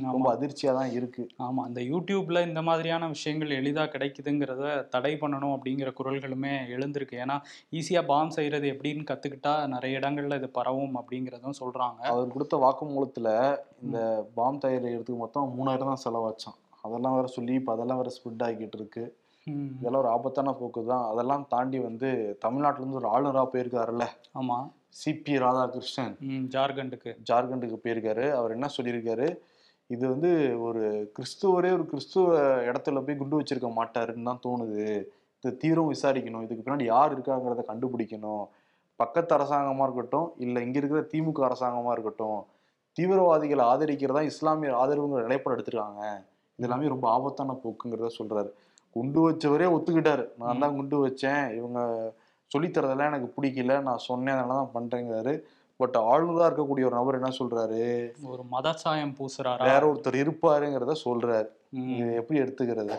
ரொம்ப 0.06 0.26
ஆமா. 0.26 0.34
அதிர்ச்சியா 0.36 0.72
தான் 0.78 0.92
இருக்கு. 0.98 1.24
ஆமா 1.46 1.62
இந்த 1.70 1.82
யூடியூப்ல 1.90 2.42
இந்த 2.48 2.62
மாதிரியான 2.62 3.08
விஷயங்கள் 3.14 3.56
எளிதா 3.60 3.84
கிடைக்குதுங்கிறத 3.94 4.66
தடை 4.96 5.14
பண்ணணும் 5.22 5.56
அப்படிங்கிற 5.56 5.92
குரல்களுமே 6.00 6.54
எழுந்திருக்கு. 6.76 7.18
ஏன்னா 7.24 7.38
ஈஸியா 7.74 8.04
பாம் 8.12 8.36
செய்யறது 8.38 8.68
எப்படின்னு 8.74 9.10
கத்துக்கிட்டா 9.12 9.54
நிறைய 9.76 10.00
இடங்கள்ல 10.02 10.40
இது 10.42 10.50
பரவும் 10.60 10.98
அப்படிங்கிறதும் 11.02 11.60
சொல்றாங்க. 11.62 12.02
அவர் 12.12 12.34
கொடுத்த 12.36 12.58
வாக்குமூலத்துல 12.66 13.30
இந்த 13.86 14.00
பாம் 14.36 14.64
தயாரிக்கிறதுக்கு 14.66 15.24
மொத்தம் 15.24 15.56
மூணாயிரம் 15.58 15.92
தான் 15.94 16.04
செலவாச்சான் 16.06 16.60
அதெல்லாம் 16.84 17.16
வேற 17.16 17.30
சொல்லி 17.30 17.54
இப்போ 17.60 17.72
அதெல்லாம் 17.76 18.02
வேற 18.02 18.12
ஸ்ப்ரெட் 18.16 18.44
ஆகிக்கிட்டு 18.46 18.78
இருக்கு. 18.80 19.04
இதெல்லாம் 19.80 20.02
ஒரு 20.02 20.10
ஆபத்தான 20.10 20.54
போக்கு 20.54 20.86
தான் 20.86 21.06
அதெல்லாம் 21.06 21.46
தாண்டி 21.50 21.80
வந்து 21.80 22.38
தமிழ்நாட்டுல 22.40 22.86
இருந்து 22.86 23.00
ஒரு 23.02 23.10
ஆளுநரா 23.10 23.44
போயிருக்காருல்ல. 23.54 24.06
ஆமா. 24.40 24.58
சிபி 25.06 25.34
ராதாகிருஷ்ணன். 25.46 26.16
ஜார்க்கண்டுக்கு. 26.48 27.12
ஜார்க்கண்டுக்கு 27.32 27.78
போயிருக்காரு. 27.84 28.32
அவர் 28.32 28.52
என்ன 28.52 28.70
சொல்லியிருக்காரு? 28.78 29.38
இது 29.88 30.10
வந்து 30.10 30.62
ஒரு 30.62 31.12
கிறிஸ்துவரே 31.16 31.72
ஒரு 31.72 31.86
கிறிஸ்துவ 31.86 32.40
இடத்துல 32.62 33.06
போய் 33.06 33.18
குண்டு 33.18 33.40
வச்சிருக்க 33.40 33.70
மாட்டாருன்னு 33.80 34.24
தான் 34.24 34.44
தோணுது. 34.48 35.08
இது 35.44 35.58
தீவிரம் 35.58 35.94
விசாரிக்கணும். 35.94 36.44
இதுக்கு 36.44 36.64
பின்னாடி 36.66 36.84
யார் 36.84 37.20
இருக்காங்கிறத 37.20 37.64
கண்டுபிடிக்கணும். 37.68 38.46
பக்கத்து 38.96 39.38
அரசாங்கமா 39.38 39.82
இருக்கட்டும் 39.82 40.34
இல்லை 40.38 40.66
இங்க 40.66 40.78
இருக்கிற 40.80 41.02
திமுக 41.02 41.52
அரசாங்கமா 41.52 41.92
இருக்கட்டும் 41.92 42.40
தீவிரவாதிகளை 42.98 43.64
ஆதரிக்கிறதா 43.66 44.22
இஸ்லாமியர் 44.22 44.80
ஆதரவுங்கிற 44.82 45.22
நிலைப்பாடு 45.22 45.58
எடுத்திருக்காங்க. 45.58 46.02
இது 46.60 46.68
எல்லாமே 46.68 46.88
ரொம்ப 46.88 47.10
ஆபத்தான 47.10 47.60
போக்குங்கிறத 47.64 48.10
சொல்றாரு. 48.20 48.50
குண்டு 48.90 49.32
வச்சவரே 49.32 49.68
ஒத்துக்கிட்டாரு. 49.76 50.26
நான் 50.38 50.60
தான் 50.60 50.76
குண்டு 50.76 51.08
வச்சேன். 51.08 51.56
இவங்க 51.56 51.80
சொல்லித்தரதெல்லாம் 52.52 53.12
எனக்கு 53.12 53.42
பிடிக்கல. 53.42 53.82
நான் 53.82 53.98
சொன்னேன். 53.98 54.36
அதனால 54.36 54.60
தான் 54.62 54.76
பண்றேங்கிறாரு. 54.78 55.42
பட் 55.78 55.98
ஆளுநரா 55.98 56.48
இருக்கக்கூடிய 56.50 56.88
ஒரு 56.90 56.90
நபர் 56.90 57.18
என்ன 57.20 57.30
சொல்றாரு? 57.40 58.12
ஒரு 58.24 58.44
மதச்சாயம் 58.52 59.14
பூசுறாரா? 59.20 59.64
வேற 59.64 59.94
ஒருத்தர் 59.94 60.18
இருப்பாருங்கிறத 60.24 60.96
சொல்றாரு. 61.06 61.50
எப்படி 62.20 62.38
எடுத்துக்கிறது? 62.44 62.96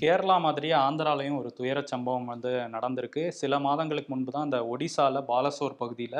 கேரளா 0.00 0.36
மாதிரியே 0.44 0.74
ஆந்திராலையும் 0.86 1.36
ஒரு 1.40 1.50
துயரச் 1.58 1.90
சம்பவம் 1.92 2.30
வந்து 2.32 2.50
நடந்திருக்கு. 2.74 3.22
சில 3.40 3.58
மாதங்களுக்கு 3.66 4.10
முன்பு 4.12 4.30
தான் 4.34 4.46
அந்த 4.46 4.58
ஒடிசால 4.72 5.22
பாலசோர் 5.28 5.76
பகுதியில் 5.82 6.16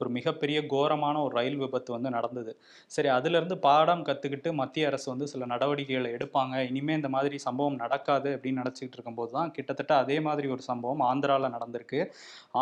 ஒரு 0.00 0.08
மிகப்பெரிய 0.16 0.58
கோரமான 0.72 1.16
ஒரு 1.24 1.32
ரயில் 1.38 1.58
விபத்து 1.62 1.90
வந்து 1.96 2.10
நடந்தது. 2.16 2.52
சரி 2.94 3.08
அதிலிருந்து 3.16 3.56
பாடம் 3.66 4.04
கற்றுக்கிட்டு 4.08 4.52
மத்திய 4.60 4.88
அரசு 4.90 5.06
வந்து 5.12 5.28
சில 5.32 5.46
நடவடிக்கைகளை 5.52 6.10
எடுப்பாங்க. 6.18 6.54
இனிமே 6.70 6.96
இந்த 7.00 7.10
மாதிரி 7.16 7.38
சம்பவம் 7.46 7.78
நடக்காது 7.82 8.30
அப்படின்னு 8.36 8.62
நினச்சிக்கிட்டு 8.62 8.98
இருக்கும்போது 8.98 9.32
தான் 9.36 9.52
கிட்டத்தட்ட 9.58 9.94
அதே 9.96 10.18
மாதிரி 10.28 10.48
ஒரு 10.56 10.64
சம்பவம் 10.70 11.04
ஆந்திராவில் 11.10 11.54
நடந்திருக்கு. 11.56 12.00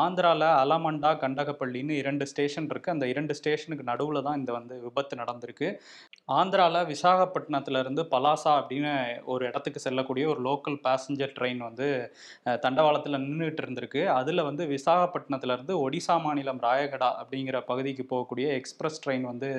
ஆந்திராவில் 0.05 0.49
அலமண்டா 0.63 1.13
கண்டகப்பள்ளின்னு 1.25 2.01
இரண்டு 2.03 2.27
ஸ்டேஷன் 2.33 2.71
இருக்கு. 2.75 2.95
அந்த 2.97 3.07
இரண்டு 3.15 3.37
ஸ்டேஷனுக்கு 3.41 3.87
நடுவில் 3.93 4.27
தான் 4.29 4.41
இந்த 4.43 4.53
வந்து 4.59 4.77
விபத்து 4.89 5.23
நடந்திருக்கு. 5.23 5.71
ஆந்திராவில் 6.41 6.89
விசாகப்பட்டினத்துல 6.93 7.79
இருந்து 7.87 8.03
பலாசா 8.15 8.53
அப்படின்னு 8.61 8.79
அப்படின்னு 8.81 9.27
ஒரு 9.33 9.43
இடத்துக்கு 9.49 9.81
செல்லக்கூடிய 9.85 10.25
ஒரு 10.33 10.41
லோக்கல் 10.47 10.79
பேசஞ்சர் 10.87 11.33
ட்ரெயின் 11.39 11.61
வந்து 11.67 11.87
தண்டவாளத்தில் 12.65 13.21
நின்றுட்டு 13.25 13.63
இருந்திருக்கு. 13.65 14.03
அதில் 14.19 14.47
வந்து 14.49 14.63
விசாகப்பட்டினத்துல 14.75 15.55
இருந்து 15.57 15.75
ஒடிசா 15.85 16.17
மாநிலம் 16.25 16.61
ராயகடா 16.67 17.11
அப்படிங்கிற 17.23 17.59
பகுதிக்கு 17.71 18.05
போகக்கூடிய 18.13 18.47
எக்ஸ்பிரஸ் 18.61 19.01
ட்ரெயின் 19.05 19.27
வந்து 19.31 19.51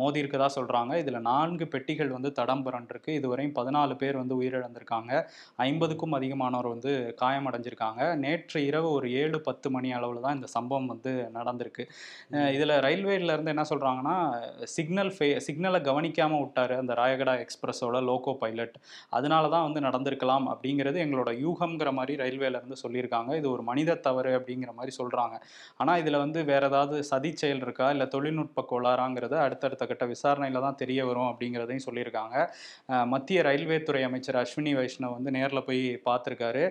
மோதி 0.00 0.18
இருக்கதா 0.22 0.48
சொல்கிறாங்க 0.58 0.92
இதில் 1.02 1.20
நான்கு 1.30 1.66
பெட்டிகள் 1.74 2.14
வந்து 2.16 2.30
தடம் 2.38 2.64
புரண்டிருக்கு. 2.66 3.10
இதுவரையும் 3.20 3.56
பதினாலு 3.60 3.96
பேர் 4.02 4.20
வந்து 4.22 4.38
உயிரிழந்திருக்காங்க. 4.40 5.12
ஐம்பதுக்கும் 5.68 6.16
அதிகமானோர் 6.18 6.68
வந்து 6.74 6.92
காயமடைஞ்சிருக்காங்க. 7.22 8.02
நேற்று 8.24 8.60
இரவு 8.70 8.88
ஒரு 8.98 9.08
ஏழு 9.22 9.40
பத்து 9.48 9.68
மணி 9.76 9.90
அளவில் 9.98 10.24
தான் 10.26 10.38
இந்த 10.38 10.50
சம்பவம் 10.56 10.90
வந்து 10.94 11.12
நடந்திருக்கு. 11.38 11.84
இதுல 12.56 12.72
ரயில்வேல 12.86 13.34
இருந்து 13.34 13.54
என்ன 13.54 13.66
சொல்றாங்கன்னா 13.72 14.16
சிக்னல் 14.76 15.12
ஃபே 15.16 15.28
சிக்னலை 15.46 15.80
கவனிக்காம 15.90 16.38
விட்டாரு 16.42 16.74
அந்த 16.82 16.92
ராயகடா 17.00 17.34
எக்ஸ்பிரஸோட 17.44 17.96
கோ 18.30 18.36
பைலட் 18.42 18.76
அதனால 19.18 19.44
தான் 19.56 19.66
வந்து 19.68 19.80
நடந்திருக்கலாம் 19.88 20.48
அப்படிங்கிறது 20.54 20.98
எங்களோட 21.06 21.30
யூகம்ங்கிற 21.44 21.92
மாதிரி 22.00 22.14
ரயில்வேலேருந்து 22.24 22.76
சொல்லியிருக்காங்க. 22.84 23.30
இது 23.40 23.48
ஒரு 23.54 23.62
மனித 23.70 23.98
தவறு 24.06 24.32
அப்படிங்கிற 24.38 24.72
மாதிரி 24.78 24.92
சொல்கிறாங்க 25.00 25.36
ஆனால் 25.80 26.00
இதில் 26.02 26.22
வந்து 26.24 26.40
வேற 26.50 26.64
ஏதாவது 26.70 26.96
சதி 27.10 27.30
செயல் 27.42 27.62
இருக்கா? 27.66 27.86
இல்லை 27.94 28.06
தொழில்நுட்ப 28.14 28.64
கோளாறாங்கிறது 28.72 29.36
அடுத்தடுத்த 29.44 29.86
கட்ட 29.90 30.04
விசாரணையில் 30.12 30.64
தான் 30.66 30.78
தெரிய 30.82 31.00
வரும் 31.10 31.28
அப்படிங்கிறதையும் 31.30 31.86
சொல்லியிருக்காங்க. 31.86 32.36
மத்திய 33.14 33.38
ரயில்வே 33.48 33.78
துறை 33.88 34.02
அமைச்சர் 34.08 34.38
அஸ்வினி 34.42 34.74
வைஷ்ணவ் 34.78 35.16
வந்து 35.16 35.34
நேரில் 35.38 35.66
போய் 35.68 35.82
பார்த்துருக்காரு. 36.08 36.64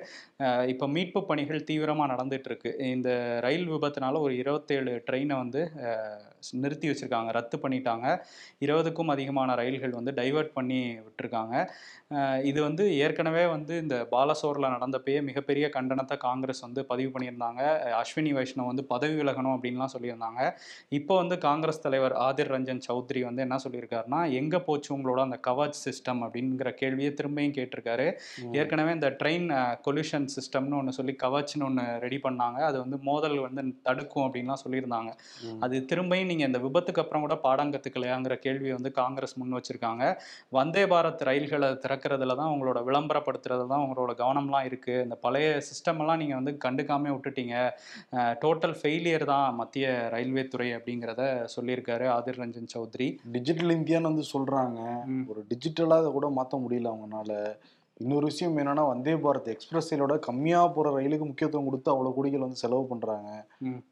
இப்போ 0.74 0.88
மீட்பு 0.96 1.22
பணிகள் 1.32 1.68
தீவிரமாக 1.70 2.12
நடந்துட்டு 2.14 2.50
இருக்கு. 2.52 2.74
இந்த 2.96 3.10
ரயில் 3.48 3.68
விபத்தினால 3.74 4.22
ஒரு 4.28 4.36
இருபத்தேழு 4.44 4.94
ட்ரெயினை 5.10 5.38
வந்து 5.44 5.64
நிறுத்தி 6.64 6.88
வச்சிருக்காங்க 6.90 7.32
ரத்து 7.38 7.58
பண்ணிட்டாங்க. 7.64 8.08
இருபதுக்கும் 8.66 9.14
அதிகமான 9.16 9.56
ரயில்கள் 9.62 9.98
வந்து 10.00 10.14
டைவர்ட் 10.20 10.52
பண்ணி 10.58 10.80
விட்டுருக்காங்க. 11.06 11.56
இது 12.50 12.60
வந்து 12.68 12.84
ஏற்கனவே 13.06 13.44
வந்து 13.56 13.74
இந்த 13.84 13.96
பாலசோரில் 14.14 14.72
நடந்தப்பயே 14.76 15.20
மிகப்பெரிய 15.30 15.66
கண்டனத்தை 15.76 16.16
காங்கிரஸ் 16.28 16.62
வந்து 16.66 16.82
பதிவு 16.92 17.10
பண்ணியிருந்தாங்க. 17.16 17.62
அஸ்வினி 18.02 18.32
வைஷ்ணவ் 18.38 18.70
வந்து 18.72 18.86
பதவி 18.94 19.16
விலகணும் 19.20 19.56
அப்படின்லாம் 19.56 19.94
சொல்லியிருந்தாங்க. 19.96 20.42
இப்போ 21.00 21.14
வந்து 21.22 21.36
காங்கிரஸ் 21.48 21.84
தலைவர் 21.86 22.16
ஆதிர் 22.28 22.52
ரஞ்சன் 22.56 22.84
சௌத்ரி 22.88 23.24
வந்து 23.28 23.44
என்ன 23.48 23.60
சொல்லியிருக்காருன்னா 23.66 24.22
எங்கே 24.40 24.62
போச்சு 24.68 24.90
உங்களோட 24.96 25.20
அந்த 25.28 25.40
கவச் 25.50 25.82
சிஸ்டம் 25.86 26.24
அப்படிங்கிற 26.28 26.72
கேள்வியை 26.82 27.12
திரும்பியும் 27.20 27.56
கேட்டிருக்காரு. 27.58 28.08
ஏற்கனவே 28.60 28.92
இந்த 28.98 29.10
ட்ரெயின் 29.22 29.48
கொல்யூஷன் 29.88 30.28
சிஸ்டம்னு 30.36 30.78
ஒன்று 30.80 30.98
சொல்லி 31.00 31.16
கவச்னு 31.26 31.68
ஒன்று 31.70 31.86
ரெடி 32.06 32.20
பண்ணாங்க. 32.26 32.60
அது 32.70 32.78
வந்து 32.84 33.00
மோதல் 33.10 33.38
வந்து 33.48 33.62
தடுக்கும் 33.88 34.26
அப்படின்லாம் 34.28 34.62
சொல்லியிருந்தாங்க. 34.64 35.12
அது 35.66 35.76
திரும்பியும் 35.92 36.29
நீங்கள் 36.32 36.50
இந்த 36.50 36.60
விபத்துக்கு 36.66 37.02
அப்புறம் 37.04 37.24
கூட 37.26 37.36
பாடம் 37.46 37.74
கற்றுக்கலையாங்கிற 37.74 38.36
கேள்வி 38.46 38.70
வந்து 38.72 38.92
காங்கிரஸ் 39.00 39.36
முன் 39.40 39.58
வச்சிருக்காங்க. 39.58 40.04
வந்தே 40.58 40.84
பாரத் 40.86 41.26
ரயில்களை 41.30 41.70
திறக்கிறதுல 41.86 42.36
தான் 42.42 42.52
உங்களோட 42.54 42.82
விளம்பரப்படுத்துறது 42.90 43.66
தான் 43.68 43.84
உங்களோட 43.86 44.14
கவனம்லாம் 44.22 44.68
இருக்குது 44.70 45.04
இந்த 45.06 45.18
பழைய 45.26 45.48
சிஸ்டம் 45.70 46.02
எல்லாம் 46.04 46.22
நீங்கள் 46.24 46.40
வந்து 46.42 46.54
கண்டுக்காம 46.66 47.12
விட்டுட்டீங்க. 47.14 47.56
டோட்டல் 48.44 48.76
ஃபெயிலியர் 48.80 49.26
தான் 49.26 49.56
மத்திய 49.62 49.88
ரயில்வே 50.16 50.46
துறை 50.48 50.70
அப்படிங்கிறத 50.78 51.24
சொல்லியிருக்காரு 51.56 52.08
ஆதிர் 52.18 52.42
ரஞ்சன் 52.42 52.72
சௌத்ரி. 52.76 53.10
டிஜிட்டல் 53.32 53.76
இந்தியான்னு 53.78 54.12
வந்து 54.12 54.26
சொல்றாங்க. 54.34 54.80
ம். 55.14 55.26
ஒரு 55.32 55.44
டிஜிட்டலா 55.52 56.00
அதை 56.02 56.12
கூட 56.12 56.30
மாத்த 56.40 56.62
முடியல 56.64 56.92
அவங்கனால. 56.94 57.32
இன்னொரு 58.00 58.26
விஷயம் 58.26 58.58
என்னன்னா 58.58 58.84
வந்தே 58.90 59.14
பாரத் 59.24 59.50
எக்ஸ்பிரஸ் 59.54 59.90
ரயிலோட 59.94 60.14
கம்மியா 60.28 60.60
போற 60.76 60.92
ரயிலுக்கு 60.98 61.26
முக்கியத்துவம் 61.30 61.66
கொடுத்து 61.70 61.92
அவ்வளவு 61.94 62.16
கோடிகள் 62.18 62.46
வந்து 62.46 62.62
செலவு 62.62 62.84
பண்றாங்க. 62.88 63.30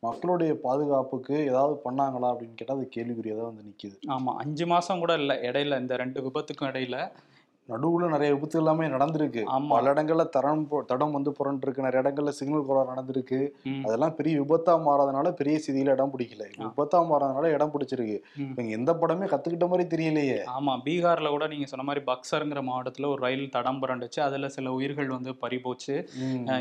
மக்களுடைய 0.05 0.51
பாதுகாப்புக்கு 0.65 1.35
ஏதாவது 1.49 1.73
பண்ணாங்களா 1.85 2.29
அப்படின்னு 2.33 2.59
கேட்டா 2.59 2.75
அது 2.75 2.85
கேள்விக்குறியா 2.95 3.35
தான் 3.39 3.49
வந்து 3.49 3.67
நிக்குது. 3.69 3.97
ஆமாம் 4.15 4.37
அஞ்சு 4.43 4.67
மாதம் 4.73 5.01
கூட 5.03 5.15
இல்லை 5.21 5.35
இடையில 5.49 5.79
இந்த 5.83 5.95
ரெண்டு 6.03 6.21
விபத்துக்கும் 6.27 6.69
இடையில. 6.71 6.97
நடுவுல 7.69 8.09
நிறைய 8.11 8.29
விபத்து 8.33 8.57
எல்லாமே 8.59 8.85
நடந்திருக்கு. 8.93 9.41
பல 9.71 9.93
இடங்கள்ல 9.93 10.23
தரம் 10.35 10.61
தடம் 10.91 11.15
வந்து 11.15 11.31
புரண்டிருக்கு. 11.37 11.85
நிறைய 11.85 12.03
இடங்கள்ல 12.03 12.31
சிக்னல் 12.37 12.65
கோளாறு 12.67 12.91
நடந்திருக்கு. 12.93 13.39
அதெல்லாம் 13.87 14.15
பெரிய 14.19 14.35
விபத்தா 14.41 14.73
மாறாதனால 14.85 15.31
பெரிய 15.39 15.55
செய்தியில 15.65 15.95
இடம் 15.97 16.13
பிடிக்கல. 16.13 16.43
விபத்தா 16.63 16.99
மாறாதனால 17.09 17.51
இடம் 17.55 17.73
பிடிச்சிருக்கு. 17.73 18.17
இவங்க 18.43 18.71
எந்த 18.77 18.93
படமே 19.01 19.27
கத்துக்கிட்ட 19.33 19.67
மாதிரி 19.71 19.85
தெரியலையே. 19.93 20.39
ஆமா 20.55 20.75
பீகார்ல 20.85 21.31
கூட 21.35 21.47
நீங்க 21.47 21.67
சொன்ன 21.71 21.85
மாதிரி 21.89 22.03
பக்சருங்கிற 22.11 22.61
மாவட்டத்துல 22.69 23.09
ஒரு 23.13 23.21
ரயில் 23.25 23.53
தடம் 23.57 23.81
புரண்டுச்சு. 23.83 24.21
அதுல 24.27 24.49
சில 24.49 24.71
உயிர்கள் 24.71 25.09
வந்து 25.15 25.33
பறிபோச்சு. 25.43 25.95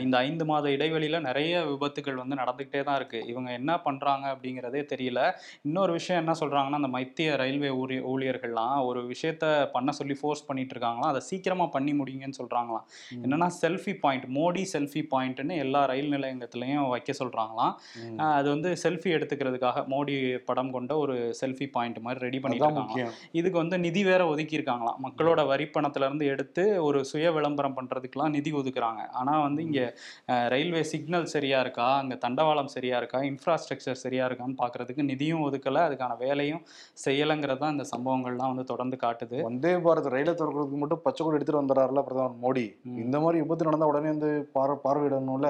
இந்த 0.07 0.17
ஐந்து 0.19 0.45
மாத 0.45 0.67
இடைவெளியில 0.71 1.21
நிறைய 1.21 1.65
விபத்துகள் 1.65 2.21
வந்து 2.23 2.41
நடந்துகிட்டே 2.43 2.83
தான் 2.83 2.97
இருக்கு. 2.97 3.21
இவங்க 3.27 3.51
என்ன 3.53 3.79
பண்றாங்க 3.79 4.27
அப்படிங்கிறதே 4.35 4.83
தெரியல. 4.93 5.21
இன்னொரு 5.63 5.93
விஷயம் 5.93 6.23
என்ன 6.23 6.35
சொல்றாங்கன்னா 6.41 6.81
அந்த 6.83 6.93
மத்திய 6.97 7.37
ரயில்வே 7.37 7.73
ஊழிய 7.81 8.03
ஊழியர்கள்லாம் 8.13 8.77
ஒரு 8.87 9.01
விஷயத்த 9.07 9.45
பண்ண 9.73 9.91
சொல்லி 9.93 10.15
ஃபோர்ஸ் 10.21 10.47
பண்ணிட்டு 10.47 10.75
இருக்காங்களாம் 10.97 11.09
அதை 11.09 11.21
சீக்கிரமா 11.21 11.67
பண்ணி 11.67 11.93
முடிங்கன்னு 11.93 12.33
சொல்றாங்களாம். 12.39 12.83
ம். 13.11 13.23
என்னன்னா 13.23 13.51
செல்ஃபி 13.63 13.99
பாயிண்ட் 13.99 14.25
மோடி 14.25 14.65
செல்ஃபி 14.73 15.05
பாயிண்ட்னு 15.11 15.57
எல்லா 15.57 15.85
ரயில் 15.85 16.11
நிலையங்கத்திலையும் 16.11 16.89
வைக்க 16.89 17.13
சொல்றாங்களாம். 17.25 17.75
ம். 18.11 18.21
அஹ் 18.21 18.33
அது 18.33 18.49
வந்து 18.49 18.77
செல்ஃபி 18.83 19.13
எடுத்துக்கிறதுக்காக 19.13 19.85
மோடி 19.87 20.37
படம் 20.37 20.71
கொண்ட 20.71 20.97
ஒரு 20.97 21.35
செல்ஃபி 21.41 21.71
பாயிண்ட் 21.71 21.99
மாதிரி 21.99 22.21
ரெடி 22.21 22.39
முக்கியம். 22.39 23.11
இதுக்கு 23.33 23.59
வந்து 23.59 23.79
நிதி 23.79 24.05
வேற 24.05 24.27
ஒதுக்கி 24.27 24.59
இருக்காங்களாம் 24.59 24.97
மக்களோட 25.03 25.47
வரி 25.47 25.65
பணத்துல 25.65 25.97
இருந்து 25.97 26.27
எடுத்து 26.27 26.85
ஒரு 26.85 27.05
சுய 27.05 27.33
விளம்பரம் 27.33 27.77
பண்றதுக்கெல்லாம் 27.77 28.29
நிதி 28.29 28.53
ஒதுக்குறாங்க. 28.53 29.11
ஆனா 29.13 29.41
வந்து 29.41 29.63
இங்க 29.63 29.99
ரயில்வே 30.27 30.83
சிக்னல் 30.83 31.25
சரியா 31.25 31.61
இருக்கா? 31.61 31.97
அங்க 31.97 32.15
தண்டவாளம் 32.29 32.65
சரியா 32.65 32.97
இருக்கா? 32.97 33.21
இன்ஃப்ராஸ்ட்ரக்சர் 33.21 33.93
சரியா 33.93 34.27
இருக்கான்னு 34.27 34.57
பாக்குறதுக்கு 34.59 35.03
நிதியும் 35.03 35.43
ஒதுக்கல. 35.43 35.75
அதுக்கான 35.77 36.17
வேலையும் 36.17 36.67
செய்யலைங்கிறது 37.05 37.57
தான் 37.57 37.71
இந்த 37.71 37.85
சம்பவங்கள்லாம் 37.97 38.55
வந்து 38.55 38.65
தொடர்ந்து 38.65 38.97
காட்டுது. 39.03 39.43
வந்தே 39.43 39.73
பாரத் 39.73 40.09
ரயிலை 40.09 40.33
திறக்கிறதுக்கு 40.33 40.79
மட்டும் 40.87 41.05
பச்சை 41.07 41.21
கொடி 41.27 41.39
எடுத்துட்டு 41.39 41.63
வந்துடுறாருல 41.63 42.03
பிரதமர் 42.09 42.43
மோடி. 42.45 42.67
இந்த 43.05 43.17
மாதிரி 43.21 43.43
விபத்து 43.43 43.65
நடந்தா 43.65 43.87
உடனே 43.87 44.11
வந்து 44.15 44.31
பார் 44.57 44.73
பார்வையிடணும்ல. 44.85 45.49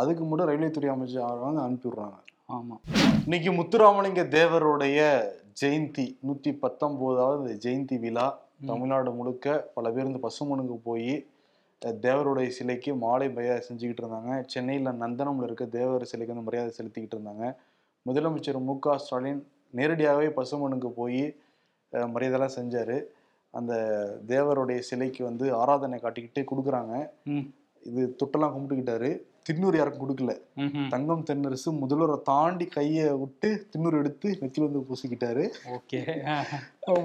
அதுக்கு 0.00 0.24
மட்டும் 0.24 0.48
ரயில்வே 0.50 0.70
துறை 0.70 0.90
அமைச்சர் 0.94 1.40
வந்து 1.46 1.60
அனுப்பி 1.66 1.88
விடுறாங்க. 1.88 2.18
ஆமா. 2.56 2.76
இன்னைக்கு 3.24 3.50
முத்துராமலிங்க 3.52 4.22
தேவருடைய 4.36 4.98
ஜெயந்தி 5.60 6.04
நூத்தி 6.26 6.50
பத்தொன்பதாவது 6.64 7.58
ஜெயந்தி 7.64 7.96
விழா 8.04 8.26
தமிழ்நாடு 8.70 9.10
முழுக்க 9.18 9.56
பல 9.74 9.90
பேர் 9.90 10.08
இந்த 10.10 10.20
பசுமனுக்கு 10.26 10.76
போய் 10.84 11.12
தேவருடைய 12.04 12.48
சிலைக்கு 12.58 12.94
மாலை 13.02 13.26
மரியாதை 13.30 13.60
செஞ்சுக்கிட்டு 13.68 14.02
இருந்தாங்க. 14.02 14.32
சென்னையில் 14.52 14.88
நந்தனம்ல 15.02 15.48
இருக்க 15.48 15.64
தேவர் 15.76 16.08
சிலைக்கு 16.12 16.34
வந்து 16.34 16.48
மரியாதை 16.48 16.72
செலுத்திக்கிட்டு 16.78 17.16
இருந்தாங்க. 17.18 17.44
முதலமைச்சர் 18.06 18.64
மு 18.68 18.78
க 18.78 18.96
ஸ்டாலின் 19.04 19.42
நேரடியாகவே 19.78 20.28
பசுமனுக்கு 20.38 20.90
போய் 21.00 21.22
மரியாதைலாம் 22.14 22.56
செஞ்சாரு. 22.58 22.98
அந்த 23.50 23.74
தேவருடைய 24.26 24.78
சிலைக்கு 24.88 25.22
வந்து 25.24 25.46
ஆராதனை 25.54 25.98
காட்டிக்கிட்டே 26.02 26.44
கொடுக்குறாங்க. 26.50 26.94
இது 27.90 28.02
தொட்டெல்லாம் 28.20 28.54
கும்பிட்டுக்கிட்டாரு. 28.54 29.10
திண்ணூர் 29.48 29.76
யாருக்கும் 29.76 30.06
கொடுக்கல. 30.06 30.32
தங்கம் 30.94 31.24
தென்னரசு 31.28 31.70
முதல்வரை 31.82 32.16
தாண்டி 32.22 32.66
கையை 32.74 33.06
விட்டு 33.22 33.50
திண்ணூர் 33.72 33.96
எடுத்து 34.00 34.28
நெத்தில 34.40 34.66
வந்து 34.66 34.82
பூசிக்கிட்டாரு. 34.88 35.44
ஓகே. 35.76 36.00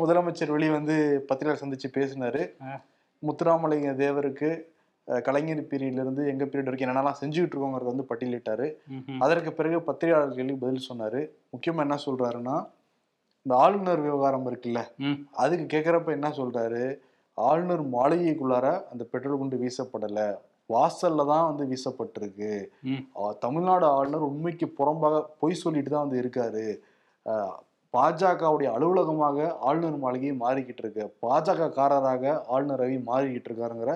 முதலமைச்சர் 0.01 0.53
வெளியே 0.55 0.73
வந்து 0.79 0.97
பத்திரிகையாளர் 1.29 1.63
சந்திச்சு 1.63 1.89
பேசினாரு. 1.97 2.43
முத்துராமலிங்க 3.23 3.91
தேவருக்கு 4.03 4.49
கலைஞர் 5.27 5.61
பீரியட்ல 5.71 6.03
இருந்து 6.03 6.23
எங்க 6.31 6.43
பீரியட் 6.45 6.69
வரைக்கும் 6.69 6.89
என்னென்னலாம் 6.89 7.19
செஞ்சுக்கிட்டு 7.21 7.55
இருக்கோங்கிறத 7.55 7.91
வந்து 7.91 8.09
பட்டியலிட்டாரு. 8.09 8.67
அதற்கு 9.25 9.51
பிறகு 9.59 9.79
பத்திரிகையாளர் 9.87 10.37
கேள்வி 10.37 10.55
பதில் 10.61 10.87
சொன்னாரு. 10.89 11.21
முக்கியமா 11.53 11.83
என்ன 11.87 11.97
சொல்றாருன்னா 12.07 12.57
இந்த 13.45 13.53
ஆளுநர் 13.63 14.01
விவகாரம் 14.05 14.45
இருக்குல்ல 14.49 14.81
அதுக்கு 15.43 15.65
கேட்குறப்ப 15.73 16.11
என்ன 16.17 16.27
சொல்றாரு? 16.37 16.83
ஆளுநர் 17.37 17.83
மாளிகைக்குள்ளார 17.95 18.67
அந்த 18.91 19.03
பெட்ரோல் 19.11 19.39
குண்டு 19.41 19.57
வீசப்படல. 19.63 20.19
வாசல்ல 20.69 21.25
தான் 21.31 21.47
வந்து 21.49 21.63
வீசப்பட்டிருக்கு. 21.71 22.51
தமிழ்நாடு 23.45 23.85
ஆளுநர் 23.97 24.29
உண்மைக்கு 24.29 24.67
புறம்பாக 24.79 25.17
பொய் 25.41 25.61
சொல்லிட்டு 25.63 25.91
தான் 25.93 26.05
வந்து 26.05 26.21
இருக்காரு. 26.23 26.65
பாஜகவுடைய 27.93 28.69
அலுவலகமாக 28.75 29.47
ஆளுநர் 29.69 29.97
மாளிகை 30.05 30.31
மாறிக்கிட்டு 30.45 30.83
இருக்கு. 30.83 31.03
பாஜக 31.25 31.67
காரராக 31.79 32.23
ஆளுநர் 32.53 32.81
ரவி 32.83 32.97
மாறிக்கிட்டு 33.11 33.49
இருக்காருங்கிற 33.49 33.93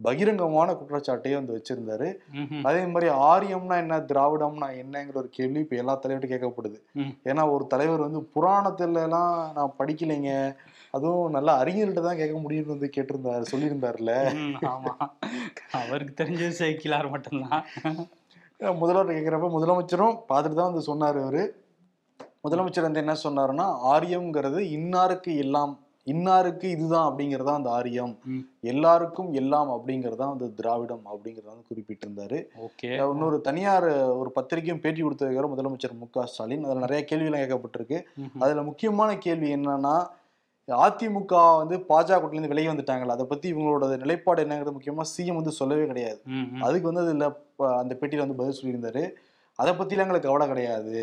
பகிரங்கமான 0.00 0.74
குற்றச்சாட்டையே 0.78 1.36
வந்து 1.38 1.56
வச்சிருந்தாரு. 1.56 2.08
அதே 2.68 2.82
மாதிரி 2.92 3.08
ஆரியம்னா 3.30 3.76
என்ன 3.84 3.98
திராவிடம்னா 4.10 4.68
என்னங்கிற 4.82 5.16
ஒரு 5.22 5.30
கேள்வி 5.38 5.62
இப்ப 5.64 5.76
எல்லா 5.82 5.94
தலைவர்கிட்ட 6.02 6.32
கேட்கப்படுது. 6.32 6.78
ஏன்னா 7.30 7.44
ஒரு 7.54 7.64
தலைவர் 7.66 8.06
வந்து 8.06 8.20
புராணத்துல 8.36 9.04
எல்லாம் 9.08 9.32
நான் 9.58 9.76
படிக்கலைங்க. 9.80 10.32
அதுவும் 10.94 11.34
நல்ல 11.36 11.48
அறிஞர்கிட்ட 11.62 12.02
தான் 12.02 12.20
கேட்க 12.20 12.36
முடியும்னு 12.38 12.74
வந்து 12.74 12.88
கேட்டிருந்தாரு 12.94 13.50
சொல்லியிருந்தாருல்ல 13.52 14.12
ஆமா. 14.72 14.92
அவருக்கு 15.80 16.14
தெரிஞ்சது 16.20 16.54
சேக்கிலார் 16.60 17.12
மட்டும்தான். 17.14 17.64
முதல்வர் 18.80 19.12
கேட்குறப்ப 19.16 19.48
முதலமைச்சரும் 19.56 20.16
பார்த்துட்டு 20.30 20.58
தான் 20.60 20.70
வந்து 20.70 20.88
சொன்னார் 20.90 21.18
அவரு. 21.24 21.42
முதலமைச்சர் 22.44 22.86
வந்து 22.86 23.02
என்ன 23.04 23.14
சொன்னாருன்னா 23.24 23.66
ஆரியம்ங்கிறது 23.92 24.60
இன்னாருக்கு 24.76 25.32
எல்லாம் 25.44 25.72
இன்னாருக்கு 26.12 26.66
இதுதான் 26.74 27.06
அப்படிங்கிறதா 27.08 27.54
அந்த 27.58 27.70
ஆரியம். 27.70 28.12
எல்லாருக்கும் 28.72 29.30
எல்லாம் 29.40 29.70
அப்படிங்கிறதா 29.76 30.28
வந்து 30.32 30.46
திராவிடம் 30.58 31.02
அப்படிங்கிறத 31.12 31.56
குறிப்பிட்டிருந்தாரு. 31.70 32.38
ஓகே. 32.66 32.90
இன்னொரு 33.12 33.38
தனியார் 33.40 33.88
ஒரு 34.20 34.30
பத்திரிகையும் 34.30 34.82
பேட்டி 34.84 35.02
கொடுத்திருக்காரு 35.02 35.52
முதலமைச்சர் 35.54 35.98
மு 36.00 36.08
க 36.10 36.26
ஸ்டாலின் 36.26 36.66
அதில் 36.68 36.84
நிறைய 36.84 37.02
கேள்விலாம் 37.10 37.42
கேட்கப்பட்டிருக்கு. 37.44 38.00
அதுல 38.38 38.62
முக்கியமான 38.70 39.18
கேள்வி 39.26 39.50
என்னன்னா 39.54 39.96
அதிமுக 40.68 41.34
வந்து 41.60 41.76
பாஜக 41.90 42.16
கூட்டிலிருந்து 42.22 42.52
விலகி 42.52 42.68
வந்துட்டாங்கல்ல 42.68 43.14
அதை 43.14 43.26
பத்தி 43.28 43.46
இவங்களோட 43.52 43.84
நிலைப்பாடு 44.02 44.44
என்னங்கிறது 44.44 44.74
முக்கியமா 44.74 45.04
சிஎம் 45.12 45.38
வந்து 45.40 45.58
சொல்லவே 45.60 45.84
கிடையாது. 45.92 46.20
அதுக்கு 46.66 46.90
வந்து 46.90 47.04
அதுல 47.04 47.28
அந்த 47.80 47.96
பெட்டியில 48.00 48.24
வந்து 48.24 48.38
பதில் 48.40 48.58
சொல்லியிருந்தாரு. 48.58 49.04
அதை 49.58 49.72
பத்திலாம் 49.74 50.04
எங்களுக்கு 50.04 50.28
கவலை 50.28 50.46
கிடையாது. 50.46 50.96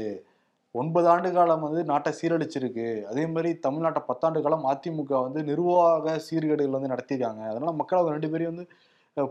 ஒன்பது 0.75 1.07
ஆண்டு 1.07 1.31
காலம் 1.31 1.61
வந்து 1.61 1.83
நாட்டை 1.83 2.13
சீரழிச்சிருக்கு. 2.21 3.03
அதே 3.03 3.25
மாதிரி 3.27 3.59
தமிழ்நாட்டை 3.67 4.01
பத்தாண்டு 4.07 4.41
காலம் 4.41 4.65
அதிமுக 4.65 5.21
வந்து 5.21 5.43
நிர்வாக 5.43 6.21
சீர்கேடுகள் 6.29 6.75
வந்து 6.77 6.93
நடத்திருக்காங்க 6.95 7.43
அதனால 7.49 7.71
மக்கள் 7.71 7.99
அவங்க 7.99 8.17
ரெண்டு 8.17 8.29
பேரையும் 8.29 8.55
வந்து 8.55 8.71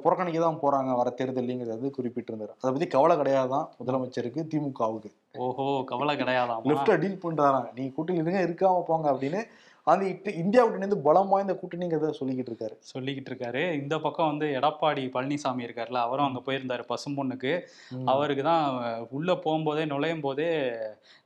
புறக்கணிக்க 0.02 0.40
தான் 0.40 0.58
போறாங்க 0.62 0.96
வர 0.96 1.14
தேர்தலிங்கிறது 1.16 1.90
குறிப்பிட்டிருந்தாரு. 1.98 2.52
அதை 2.60 2.70
பத்தி 2.70 2.86
கவலை 2.86 3.16
கிடையாதான் 3.16 3.68
முதலமைச்சருக்கு 3.84 4.42
திமுகவுக்கு. 4.54 5.10
ஓஹோ 5.36 5.82
கவலை 5.86 6.16
கிடையாதாமா 6.16 6.60
லெஃப்ட்ல 6.64 6.98
டீல் 6.98 7.20
பண்றாராம் 7.22 7.68
நீ 7.74 7.90
கூட்டணி 7.90 8.18
இருங்க 8.18 8.40
இருக்காம 8.40 8.82
போங்க 8.82 9.12
அப்படின்னு 9.12 9.42
அந்த 9.86 10.06
இட்டு- 10.06 10.34
இந்தியா 10.34 10.62
கூட்டணி 10.62 10.80
வந்து 10.80 10.98
பலம் 10.98 11.28
வாய்ந்த 11.28 11.52
கூட்டணிங்கிறத 11.52 12.14
சொல்லிக்கிட்டு 12.20 12.52
இருக்காரு. 12.52 12.76
சொல்லிக்கிட்டு 12.94 13.30
இருக்காரு. 13.30 13.82
இந்த 13.82 13.98
பக்கம் 13.98 14.26
வந்து 14.26 14.46
எடப்பாடி 14.46 15.10
பழனிசாமி 15.10 15.64
இருக்கார்ல 15.64 15.96
அவரும் 15.96 16.26
அங்க 16.26 16.40
போயிருந்தாரு 16.46 16.84
பசும்பொண்ணுக்கு. 16.88 17.60
அவருக்கு 18.04 18.42
தான் 18.42 19.06
உள்ள 19.10 19.32
போகும்போதே 19.32 19.86
நுழையும் 19.86 20.20
போதே 20.20 20.72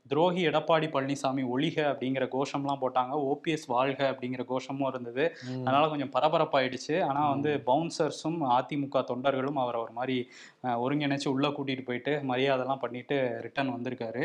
துரோகி 0.08 0.46
எடப்பாடி 0.46 0.86
பழனிசாமி 0.94 1.44
ஒழிக 1.56 1.78
அப்படிங்கிற 1.92 2.26
கோஷம்லாம் 2.34 2.80
போட்டாங்க. 2.80 3.14
ஓபிஎஸ் 3.30 3.66
வாழ்க 3.66 4.10
அப்படிங்கிற 4.10 4.44
கோஷமும் 4.44 4.88
இருந்தது. 4.88 5.36
அதனால 5.60 5.88
கொஞ்சம் 5.88 6.10
பரபரப்பாயிடுச்சு. 6.10 7.04
ஆனா 7.04 7.28
வந்து 7.28 7.62
பவுன்சர்ஸும் 7.66 8.40
அதிமுக 8.58 9.04
தொண்டர்களும் 9.12 9.62
அவரை 9.64 9.80
ஒரு 9.80 9.92
மாதிரி 9.92 10.30
ஒருங்கிணைச்சு 10.64 11.28
உள்ள 11.28 11.48
கூட்டிட்டு 11.48 11.84
போயிட்டு 11.84 12.12
மரியாதைலாம் 12.30 12.80
பண்ணிட்டு 12.80 13.16
ரிட்டர்ன் 13.42 13.74
வந்திருக்காரு. 13.74 14.22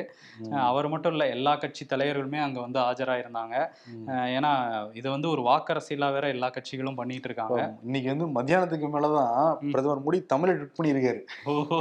அவர் 0.68 0.88
மட்டும் 0.88 1.12
இல்ல 1.12 1.28
எல்லா 1.28 1.56
கட்சி 1.56 1.86
தலைவர்களுமே 1.90 2.40
அங்க 2.42 2.60
வந்து 2.60 2.80
ஆஜராயிருந்தாங்க. 2.80 3.56
ஏன்னா 4.38 4.52
இது 4.94 5.10
வந்து 5.10 5.30
ஒரு 5.30 5.42
வாக்கரசியலா 5.42 6.12
வேற 6.14 6.28
எல்லா 6.28 6.50
கட்சிகளும் 6.50 6.96
பண்ணிட்டு 6.96 7.30
இருக்காங்க. 7.30 7.60
இன்னைக்கு 7.84 8.10
வந்து 8.14 8.28
மத்தியானத்துக்கு 8.38 8.90
மேலதான் 8.96 9.36
பிரதமர் 9.74 10.04
மோடி 10.06 10.26
தமிழை 10.26 10.56
ட்விட் 10.56 10.78
பண்ணியிருக்காரு. 10.80 11.22
ஓஹோ 11.54 11.80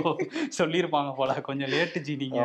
சொல்லியிருப்பாங்க 0.59 1.15
போல 1.15 1.41
கொஞ்சம் 1.41 1.73
லேட்டு 1.75 2.01
ஜி 2.01 2.17
நீங்க 2.17 2.41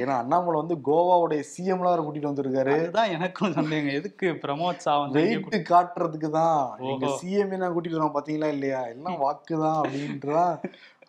ஏன்னா 0.00 0.16
அண்ணாமலை 0.22 0.56
வந்து 0.60 0.76
கோவாவுடைய 0.90 1.42
சிஎம்லாம் 1.52 1.92
வேற 1.94 2.04
கூட்டிட்டு 2.06 2.32
வந்திருக்காரு. 2.32 2.76
அதுதான் 2.78 3.10
எனக்கும் 3.10 3.56
சந்தேகம். 3.58 3.96
எதுக்கு 4.00 4.28
பிரமோத் 4.44 4.86
சாவந்த் 4.86 5.18
வெயிட் 5.18 5.70
காட்டுறதுக்கு 5.72 6.30
தான் 6.40 6.56
எங்க. 6.92 7.06
சிஎம் 7.22 7.56
நான் 7.56 7.74
கூட்டிட்டு 7.74 8.00
வரோம் 8.00 8.16
பாத்தீங்களா 8.18 8.50
இல்லையா? 8.56 8.80
எல்லாம் 8.94 9.18
வாக்கு 9.26 9.54
தான் 9.64 9.78
அப்படின்ட்டுதான் 9.82 10.54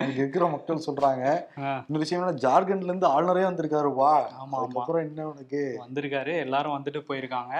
அங்க 0.01 0.13
இருக்கிற 0.13 0.47
மக்கள் 0.47 0.85
சொல்றாங்க. 0.85 1.25
இன்னொரு 1.57 2.03
விஷயம் 2.03 2.23
என்ன 2.23 2.39
ஜார்க்கண்ட்ல 2.39 2.83
இருந்து 2.83 3.07
ஆளுநரே 3.07 3.43
வந்திருக்காருப்பா 3.45 4.11
ஆமா, 4.13 4.43
ஆமா. 4.43 4.59
அதுக்கப்புறம் 4.59 5.03
என்ன 5.03 5.27
உனக்கு? 5.27 5.61
வந்திருக்காரு. 5.81 6.37
எல்லாரும் 6.37 6.75
வந்துட்டு 6.77 7.01
போயிருக்காங்க. 7.07 7.55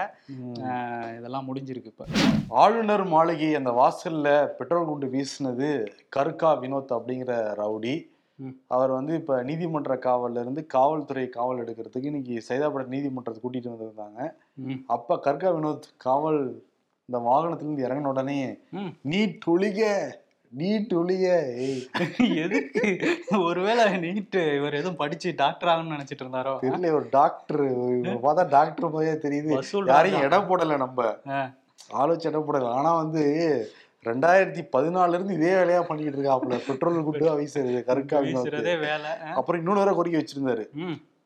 இதெல்லாம் 1.18 1.48
முடிஞ்சிருக்கு 1.48 1.92
இப்ப. 1.92 2.06
ஆளுநர் 2.62 3.04
மாளிகை 3.06 3.54
அந்த 3.54 3.70
வாசல்ல 3.72 4.28
பெட்ரோல் 4.52 4.84
குண்டு 4.84 5.06
வீசினது 5.06 5.68
கருக்கா 6.16 6.52
வினோத் 6.60 6.96
அப்படிங்கிற 6.96 7.34
ரவுடி. 7.58 7.94
அவர் 8.66 8.90
வந்து 8.90 9.14
இப்ப 9.14 9.42
நீதிமன்ற 9.42 9.94
காவல்ல 9.96 10.40
இருந்து 10.40 10.66
காவல்துறை 10.66 11.28
காவல் 11.28 11.60
எடுக்கிறதுக்கு 11.64 12.04
இன்னைக்கு 12.04 12.42
சைதாப்பேட்டை 12.48 12.86
நீதிமன்றத்துக்கு 12.86 13.46
கூட்டிட்டு 13.46 13.72
வந்திருந்தாங்க. 13.72 14.20
அப்ப 14.86 15.20
கர்கா 15.24 15.50
வினோத் 15.56 15.88
காவல் 15.96 16.40
இந்த 17.08 17.18
வாகனத்துல 17.28 17.60
இருந்து 17.60 17.86
இறங்கின 17.86 18.06
உடனே. 18.06 18.38
நீ 19.02 19.20
ஒளிக 19.46 19.80
நீ 20.54 20.78
ஒளிக 20.78 21.56
ஏய் 21.56 21.86
எதுக்கு? 22.36 22.98
ஒருவேளை 23.38 23.98
நீட்டு 23.98 24.56
இவர் 24.56 24.74
எதுவும் 24.74 24.96
படிச்சு 24.96 25.32
டாக்டர் 25.36 25.68
ஆகணும்னு 25.68 25.92
நினைச்சிட்டு 25.92 26.22
இருந்தாரோ? 26.22 26.54
தெரியல 26.62 26.92
ஒரு 26.92 27.06
டாக்டர் 27.10 27.62
பார்த்தா 28.22 28.48
டாக்டர் 28.48 28.90
மாதிரியே 28.90 29.16
தெரியுது. 29.16 29.84
யாரையும். 29.86 30.20
இடம் 30.20 30.48
போடல 30.48 30.76
நம்ம. 30.76 31.16
ஆ. 31.28 31.50
ஆள் 31.90 32.08
வச்சு 32.08 32.28
இடம் 32.28 32.52
போடல. 32.52 32.64
ஆனா 32.64 32.96
வந்து 32.96 33.22
ரெண்டாயிரத்தி 34.04 34.68
பதினாலுல 34.72 35.14
இருந்து 35.14 35.34
இதே 35.34 35.52
வேலையா 35.52 35.82
பண்ணிக்கிட்டு 35.82 36.20
இருக்காப்புல. 36.20 36.60
பெட்ரோல் 36.66 37.02
குண்டு 37.02 37.40
வீசுறது 37.40 37.84
கருக்கா 37.84 38.18
அப்புறம் 39.34 39.60
இன்னொரு 39.60 39.78
வேற 39.78 39.92
கோரிக்கை 39.92 40.24
வச்சிருந்தாரு. 40.24 40.64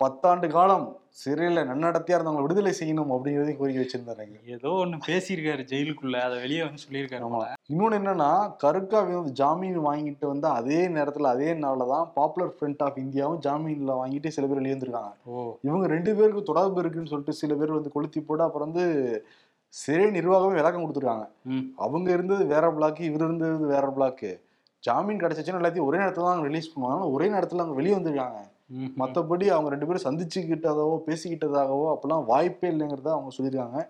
பத்தாண்டு 0.01 0.47
காலம் 0.49 0.87
சிறையில 1.21 1.61
நன்னடத்தையா 1.69 2.17
இருந்தவங்களை 2.17 2.43
விடுதலை 2.43 2.73
செய்யணும் 2.81 3.13
அப்படிங்கறதையும் 3.13 3.59
கோரிக்கை 3.59 3.83
வச்சிருந்தாருங்க 3.83 4.39
ஏதோ 4.55 4.71
ஒண்ணு 4.81 4.97
பேசியிருக்காரு 5.07 5.63
ஜெயிலுக்குள்ள 5.71 6.17
அதை 6.19 6.37
வெளியே 6.41 6.63
வந்து 6.63 6.83
சொல்லியிருக்காரு 6.83 7.29
போல. 7.35 7.47
இன்னொன்னு 7.71 7.99
என்னன்னா 8.01 8.29
கருக்கா 8.57 8.99
வினோத் 9.07 9.31
ஜாமீன் 9.33 9.79
வாங்கிட்டு 9.87 10.27
வந்த 10.27 10.47
அதே 10.51 10.89
நேரத்துல 10.89 11.31
அதே 11.31 11.49
நாள்ல 11.55 11.87
தான் 11.89 12.11
பாப்புலர் 12.15 12.53
ஃப்ரண்ட் 12.57 12.83
ஆஃப் 12.83 12.99
இந்தியாவும் 12.99 13.41
ஜாமீன்ல 13.47 13.95
வாங்கிட்டு 14.01 14.29
சில 14.29 14.47
பேர் 14.47 14.61
வெளியே 14.61 14.75
வந்திருக்காங்க. 14.75 15.13
ஓ. 15.27 15.37
இவங்க 15.63 15.87
ரெண்டு 15.87 16.17
பேருக்கு 16.17 16.43
தொடர்பு 16.43 16.81
இருக்குன்னு 16.81 17.09
சொல்லிட்டு 17.09 17.41
சில 17.41 17.55
பேர் 17.55 17.77
வந்து 17.79 17.93
கொளுத்தி 17.93 18.21
போட்டு 18.21 18.45
அப்புறம் 18.45 18.69
வந்து 18.69 18.87
சிறை 19.75 20.07
நிர்வாகமே 20.11 20.53
விளக்கம் 20.53 20.85
கொடுத்துருக்காங்க. 20.85 21.25
அவங்க 21.77 22.11
இருந்தது 22.11 22.45
வேற 22.47 22.67
பிளாக் 22.71 23.01
இவர் 23.01 23.21
இருந்தது 23.21 23.67
வேற 23.67 23.87
பிளாக் 23.91 24.27
ஜாமீன் 24.85 25.21
கிடைச்சிச்சுன்னா 25.21 25.61
எல்லாத்தையும் 25.61 25.89
ஒரே 25.89 25.99
நேரத்துல 25.99 26.29
தான் 26.29 26.43
ரிலீஸ் 26.43 26.73
பண்ணுவாங்க. 26.75 27.07
ஒரே 27.13 27.29
நேரத்துல 27.29 27.65
அவங்க 27.65 27.79
வெளியே 27.81 27.97
வந்திருக்காங்க. 27.97 28.39
ம், 28.71 28.93
மத்தபடி 28.97 29.47
அவங்க 29.49 29.69
ரெண்டு 29.71 29.87
பேரும் 29.87 30.05
சந்திச்சுக்கிட்டதாவோ 30.05 31.03
பேசிக்கிட்டதாகவோ 31.07 31.95
அப்பெல்லாம் 31.95 32.25
வாய்ப்பே 32.25 32.71
இல்லைங்கிறத 32.71 33.09
அவங்க 33.09 33.31
சொல்லியிருக்காங்க. 33.37 33.81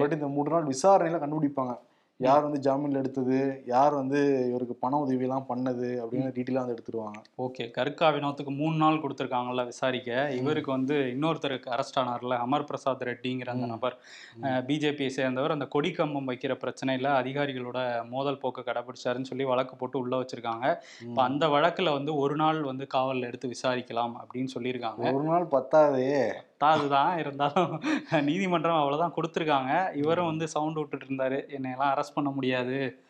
பட் 0.00 0.12
இந்த 0.12 0.26
மூணு 0.28 0.50
நாள் 0.50 0.64
விசாரணையில 0.64 1.18
கண்டுபிடிப்பாங்க. 1.18 1.74
யார் 2.16 2.42
வந்து 2.42 2.60
ஜாமீன்ல 2.66 2.96
எடுத்தது? 2.96 3.62
யார் 3.66 3.94
வந்து 3.94 4.48
இவருக்கு 4.48 4.74
பண 4.74 4.98
உதவி 4.98 5.20
எல்லாம் 5.20 5.46
பண்ணது? 5.48 5.88
அப்படின்னு 6.02 6.30
டீட்டெயிலாக 6.32 6.66
வந்து 6.66 6.74
எடுத்துருவாங்க. 6.74 7.20
ஓகே. 7.38 7.70
கருக்கா 7.70 8.08
வினோத்துக்கு 8.08 8.56
மூணு 8.56 8.76
நாள் 8.76 9.00
கொடுத்துருக்காங்கல்ல 9.00 9.64
விசாரிக்க. 9.64 10.30
இவருக்கு 10.32 10.70
வந்து 10.70 10.94
இன்னொருத்தருக்கு 10.94 11.68
அரெஸ்ட் 11.68 11.98
ஆனார்ல 11.98 12.36
அமர் 12.38 12.64
பிரசாத் 12.64 13.02
ரெட்டிங்கிற 13.02 13.48
அந்த. 13.48 13.66
நபர். 13.66 13.98
பிஜேபியை 14.40 15.06
சேர்ந்தவர் 15.06 15.50
அந்த 15.50 15.64
கொடி 15.64 15.90
கம்பம் 15.90 16.28
வைக்கிற 16.28 16.56
பிரச்சனையில 16.64 17.08
அதிகாரிகளோட 17.22 18.08
மோதல் 18.08 18.38
போக்கு 18.38 18.60
கடைபிடிச்சாருன்னு 18.60 19.30
சொல்லி 19.32 19.44
வழக்கு 19.44 19.76
போட்டு 19.76 19.98
உள்ள 19.98 20.20
வச்சிருக்காங்க. 20.20 20.76
இப்போ 21.08 21.22
அந்த 21.22 21.46
வழக்குல 21.46 21.92
வந்து 21.92 22.16
ஒரு 22.16 22.36
நாள் 22.36 22.62
வந்து 22.62 22.86
காவல்ல 22.94 23.20
எடுத்து 23.20 23.50
விசாரிக்கலாம் 23.50 24.12
அப்படின்னு 24.22 24.48
சொல்லியிருக்காங்க. 24.54 25.12
ஒரு 25.12 25.24
நாள் 25.24 25.46
பத்தாதே. 25.50 26.32
அதுதான் 26.70 27.18
இருந்தாலும் 27.18 27.82
நீதிமன்றம் 28.10 28.80
அவ்வளோதான் 28.82 29.12
கொடுத்துருக்காங்க. 29.16 29.96
இவரும் 29.96 30.26
வந்து 30.26 30.48
சவுண்ட் 30.48 30.76
விட்டுட்டு 30.76 31.06
இருந்தாரு. 31.06 31.48
என்னையெல்லாம் 31.58 31.94
அரெஸ்ட் 31.94 32.14
பண்ண 32.14 32.30
முடியாது. 32.30 33.02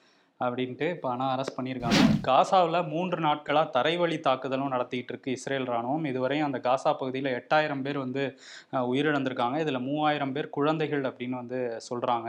அப்படின்ட்டு 0.46 0.86
இப்போ 0.94 1.08
ஆனால் 1.14 1.30
அரெஸ்ட் 1.34 1.56
பண்ணியிருக்காங்க. 1.58 2.00
காசாவில் 2.28 2.78
மூன்று 2.92 3.18
நாட்களாக 3.26 3.72
தரைவழி 3.76 4.18
தாக்குதலும் 4.26 4.72
நடத்திட்டு 4.74 5.12
இருக்கு 5.14 5.34
இஸ்ரேல் 5.38 5.68
ராணுவம் 5.72 6.06
இதுவரையும் 6.10 6.46
அந்த 6.48 6.60
காசா 6.66 6.92
பகுதியில் 7.00 7.30
எட்டாயிரம் 7.38 7.84
பேர் 7.86 7.98
வந்து 8.04 8.24
உயிரிழந்திருக்காங்க. 8.92 9.56
இதில் 9.64 9.80
மூவாயிரம் 9.88 10.34
பேர் 10.36 10.48
குழந்தைகள் 10.58 11.04
அப்படின்னு 11.10 11.36
வந்து 11.42 11.60
சொல்கிறாங்க 11.88 12.28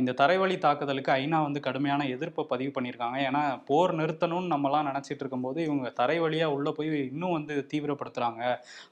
இந்த 0.00 0.14
தரைவழி 0.22 0.58
தாக்குதலுக்கு 0.66 1.12
ஐநா 1.20 1.40
வந்து 1.48 1.62
கடுமையான 1.68 2.06
எதிர்ப்பை 2.16 2.44
பதிவு 2.52 2.72
பண்ணியிருக்காங்க. 2.76 3.18
ஏன்னா 3.28 3.42
போர் 3.70 3.94
நிறுத்தணும்னு 4.00 4.52
நம்மலாம் 4.54 4.88
நினச்சிட்டு 4.90 5.22
இருக்கும்போது 5.24 5.58
இவங்க 5.68 5.92
தரை 6.00 6.18
வழியாக 6.24 6.56
உள்ளே 6.56 6.74
போய் 6.78 6.92
இன்னும் 7.12 7.36
வந்து 7.38 7.54
தீவிரப்படுத்துகிறாங்க 7.72 8.42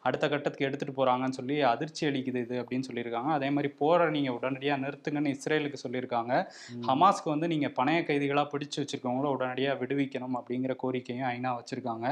அடுத்த 0.06 0.24
கட்டத்துக்கு 0.32 0.68
எடுத்துகிட்டு 0.68 0.98
போகிறாங்கன்னு 0.98 1.38
சொல்லி 1.40 1.56
அதிர்ச்சி 1.72 2.02
அளிக்குது 2.10 2.40
இது 2.46 2.56
அப்படின்னு 2.62 2.88
சொல்லியிருக்காங்க. 2.88 3.30
அதே 3.38 3.48
மாதிரி 3.56 3.70
போரை 3.80 4.06
நீங்கள் 4.16 4.36
உடனடியாக 4.38 4.82
நிறுத்துங்கன்னு 4.84 5.34
இஸ்ரேலுக்கு 5.36 5.84
சொல்லியிருக்காங்க. 5.84 6.32
ஹமாஸ்க்கு 6.88 7.28
வந்து 7.34 7.48
நீங்கள் 7.54 7.74
பணைய 7.78 8.00
கைதிகளாக 8.08 8.47
பிடிச்சு 8.52 8.78
வச்சிருக்கவங்கள 8.82 9.28
உடனடியாக 9.36 9.78
விடுவிக்கணும் 9.82 10.36
அப்படிங்கிற 10.38 10.74
கோரிக்கையும் 10.82 11.28
ஐநா 11.34 11.50
வச்சிருக்காங்க. 11.58 12.06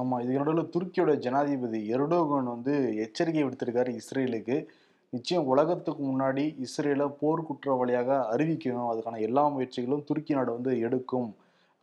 ஆமாம் 0.00 0.22
இதுக்கு 0.22 0.40
நடுவில் 0.42 0.72
துருக்கியோட 0.76 1.12
ஜனாதிபதி 1.26 1.80
எர்டோகன் 1.96 2.52
வந்து 2.54 2.74
எச்சரிக்கை 3.06 3.44
விடுத்திருக்காரு 3.46 3.92
இஸ்ரேலுக்கு. 4.00 4.58
நிச்சயம் 5.16 5.48
உலகத்துக்கு 5.52 6.02
முன்னாடி 6.10 6.44
இஸ்ரேலை 6.66 7.06
போர் 7.20 7.46
குற்றவாளியாக 7.48 8.18
அறிவிக்கணும். 8.34 8.90
அதுக்கான 8.92 9.20
எல்லா 9.28 9.44
முயற்சிகளும் 9.54 10.06
துருக்கி 10.10 10.34
நாடு 10.38 10.50
வந்து 10.56 10.74
எடுக்கும். 10.86 11.30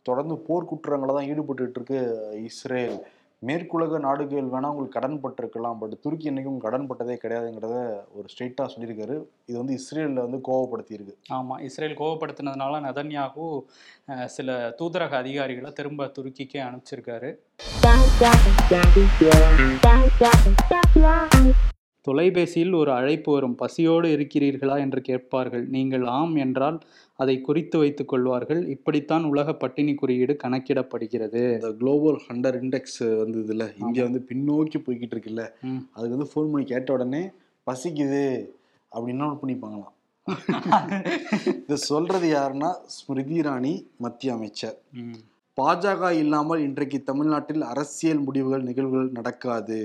தொடர்ந்து 0.08 0.36
போர்க்குற்றங்களை 0.46 1.12
தான் 1.16 1.28
ஈடுபட்டு 1.32 1.74
இருக்கு 1.76 1.98
இஸ்ரேல். 2.50 2.98
மேற்குலக 3.48 3.98
நாடுகள் 4.06 4.50
வேணா 4.54 4.70
உங்களுக்கு 4.72 4.96
கடன் 4.96 5.20
பட்டிருக்கலாம் 5.22 5.78
பட் 5.82 5.94
துருக்கி 6.04 6.26
என்னைக்கும் 6.30 6.58
கடன் 6.64 6.86
பட்டதே 6.88 7.14
கிடையாதுங்கிறத 7.22 7.76
ஒரு 8.16 8.26
ஸ்ட்ரெயிட்டாக 8.32 8.66
சொல்லியிருக்காரு. 8.72 9.16
இது 9.48 9.56
வந்து 9.60 9.76
இஸ்ரேலில் 9.80 10.24
வந்து 10.24 10.40
கோவப்படுத்தி 10.48 10.92
இருக்கு 10.98 11.14
ஆமாம் 11.38 11.62
இஸ்ரேல் 11.68 11.96
கோவப்படுத்தினதுனால 12.00 12.82
நதன்யாகு 12.88 13.46
சில 14.36 14.58
தூதரக 14.80 15.16
அதிகாரிகளை 15.22 15.72
திரும்ப 15.80 16.10
துருக்கிக்கே 16.18 16.60
அனுப்பிச்சிருக்காரு. 16.68 17.32
தொலைபேசியில் 22.04 22.72
ஒரு 22.72 22.90
அழைப்பு 22.92 23.32
வரும். 23.32 23.54
பசியோடு 23.54 24.08
இருக்கிறீர்களா? 24.16 24.76
என்று 24.78 25.00
கேட்பார்கள். 25.00 25.64
நீங்கள் 25.66 26.04
ஆம் 26.18 26.36
என்றால் 26.36 26.78
அதை 27.18 27.40
குறித்து 27.40 27.78
வைத்துக் 27.78 28.08
கொள்வார்கள். 28.08 28.66
இப்படித்தான் 28.66 29.24
உலக 29.24 29.54
பட்டினி 29.54 29.94
குறியீடு 29.94 30.36
கணக்கிடப்படுகிறது. 30.44 31.42
இந்த 31.54 31.70
குளோபல் 31.72 32.20
ஹண்டர் 32.28 32.58
இண்டெக்ஸ் 32.60 33.00
வந்ததுல 33.22 33.66
இந்தியா 33.78 34.04
வந்து 34.04 34.24
பின்னோக்கி 34.30 34.80
போய்கிட்டு 34.86 35.16
இருக்குல்ல. 35.16 35.44
அதுக்கு 35.92 36.16
வந்து 36.16 36.30
ஃபோன் 36.34 36.52
பண்ணி 36.52 36.66
கேட்ட 36.66 36.92
உடனே 36.92 37.22
பசிக்குது 37.66 38.24
அப்படின்னு 38.92 39.24
நோட் 39.24 39.42
பண்ணிப்பாங்களாம் 39.42 39.96
இதை 41.64 41.76
சொல்றது 41.76 42.26
யாருன்னா 42.32 42.68
ஸ்மிருதி 42.86 43.36
இராணி 43.40 43.72
மத்திய 43.96 44.34
அமைச்சர். 44.34 44.76
பாஜக 45.56 46.10
இல்லாமல் 46.14 46.60
இன்றைக்கு 46.60 46.98
தமிழ்நாட்டில் 47.02 47.62
அரசியல் 47.62 48.20
முடிவுகள் 48.20 48.62
நிகழ்வுகள் 48.62 49.10
நடக்காது. 49.10 49.78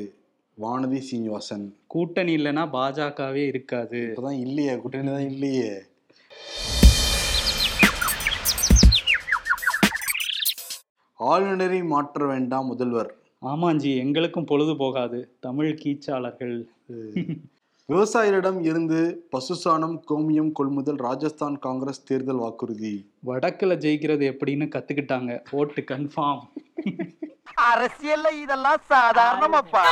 வானதி 0.61 0.99
சீனிவாசன். 0.99 1.63
கூட்டணி 1.87 2.35
இல்லைன்னா 2.35 2.63
பாஜகவே 2.75 3.41
இருக்காது. 3.47 4.13
இப்பதான் 4.15 4.39
இல்லையே 4.39 4.77
கூட்டணி 4.77 5.05
தான் 5.05 5.29
இல்லையே. 5.31 5.71
ஆளுநரை 11.13 11.83
மாற்ற 11.83 12.25
வேண்டாம் 12.25 12.65
முதல்வர். 12.65 13.11
ஆமாஞ்சி 13.41 13.91
எங்களுக்கும் 13.97 14.45
பொழுது 14.45 14.77
போகாது. 14.77 15.19
தமிழ் 15.39 15.79
கீச்சாளர்கள். 15.83 16.55
விவசாயிகளிடம் 17.89 18.59
இருந்து 18.65 19.27
பசுசாணம் 19.31 19.97
கோமியம் 20.09 20.51
கொள்முதல் 20.51 20.95
ராஜஸ்தான் 20.95 21.59
காங்கிரஸ் 21.59 22.03
தேர்தல் 22.03 22.43
வாக்குறுதி. 22.45 22.93
வடக்குல 23.25 23.77
ஜெயிக்கிறது 23.85 24.25
எப்படின்னு 24.31 24.67
கத்துக்கிட்டாங்க. 24.75 25.39
ஓட்டு 25.51 25.83
கன்ஃபார்ம் 25.91 26.45
அரசியல்ல 27.71 28.29
இதெல்லாம் 28.41 28.81
சாதாரணமாப்பா. 28.89 29.83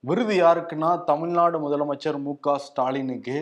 விருது 0.00 0.34
யாருக்குன்னா 0.42 1.04
தமிழ்நாடு 1.04 1.58
முதலமைச்சர் 1.58 2.20
மு 2.20 2.32
க 2.40 2.58
ஸ்டாலினுக்கு. 2.58 3.38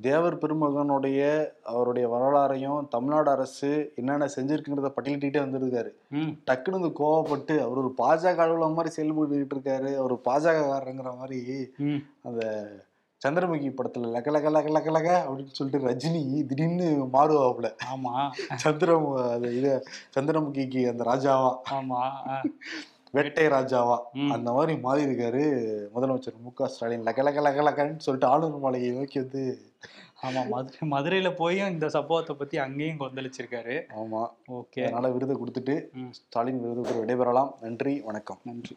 தேவர் 0.00 0.38
பெருமகனுடைய 0.38 1.46
அவருடைய 1.62 2.08
வரலாறையும் 2.08 2.88
தமிழ்நாடு 2.88 3.30
அரசு 3.30 3.92
என்னென்ன 3.96 4.28
செஞ்சிருக்குங்கிறத 4.36 4.92
பட்டியலிட்டே 4.96 5.38
வந்திருக்காரு. 5.38 5.90
ம். 6.10 6.30
டக்குன்னு 6.46 6.70
வந்து 6.70 6.88
கோவப்பட்டு 6.88 7.54
அவர் 7.60 7.78
ஒரு 7.78 7.94
பாஜக 7.98 8.36
அலுவலகம் 8.36 8.74
மாதிரி 8.74 8.94
செயல்பட்டுக்கிட்டு 8.96 9.54
இருக்காரு. 9.54 9.96
அவர் 9.96 10.14
பாஜகக்காரங்கிற 10.14 11.16
மாதிரி 11.16 11.72
அந்த 12.22 12.42
சந்திரமுகி 13.24 13.70
படத்துல 13.70 14.10
லக 14.14 14.28
லக 14.34 14.50
லக 14.56 14.68
லக 14.76 14.90
லக 14.96 15.08
அப்படின்னு 15.24 15.56
சொல்லிட்டு 15.58 15.86
ரஜினி 15.88 16.46
திடீர்னு 16.46 16.86
மாறுவாப்புல. 17.12 17.68
ஆமா. 17.92 18.12
சந்திரமு 18.64 19.10
அது 19.30 19.56
இது 19.56 19.72
சந்திரமுகிக்கு 20.16 20.82
அந்த 20.88 21.04
ராஜாவா? 21.04 21.50
ஆமா. 21.70 22.00
வேட்டை 23.12 23.46
ராஜாவா. 23.46 23.96
அந்த 24.30 24.52
மாதிரி 24.52 24.74
மாறி 24.78 25.04
இருக்காரு 25.04 25.42
முதலமைச்சர் 25.94 26.42
மு 26.42 26.52
க 26.52 26.68
ஸ்டாலின். 26.68 27.02
லக 27.02 27.22
லக 27.28 27.42
லக 27.46 27.64
லகன்னு 27.68 28.04
சொல்லிட்டு 28.06 28.32
ஆளுநர் 28.32 28.58
மாளிகையை 28.58 28.96
நோக்கி 28.96 29.18
வந்து 29.18 29.42
ஆமா. 30.22 30.40
மதுரை 30.48 30.88
மதுரையில 30.90 31.28
போயும் 31.36 31.70
இந்த 31.70 31.88
சம்பவத்தை 31.88 32.36
பத்தி 32.36 32.58
அங்கேயும் 32.58 32.98
கொந்தளிச்சிருக்காரு. 32.98 33.76
ஆமா. 34.00 34.22
ஓகே. 34.52 34.82
அதனால 34.82 35.08
விருதை 35.08 35.36
கொடுத்துட்டு 35.36 35.74
ஸ்டாலின் 36.10 36.60
விருது 36.60 36.82
பெற 36.82 36.96
விடைபெறலாம். 37.00 37.52
நன்றி 37.60 38.00
வணக்கம். 38.00 38.40
நன்றி. 38.42 38.76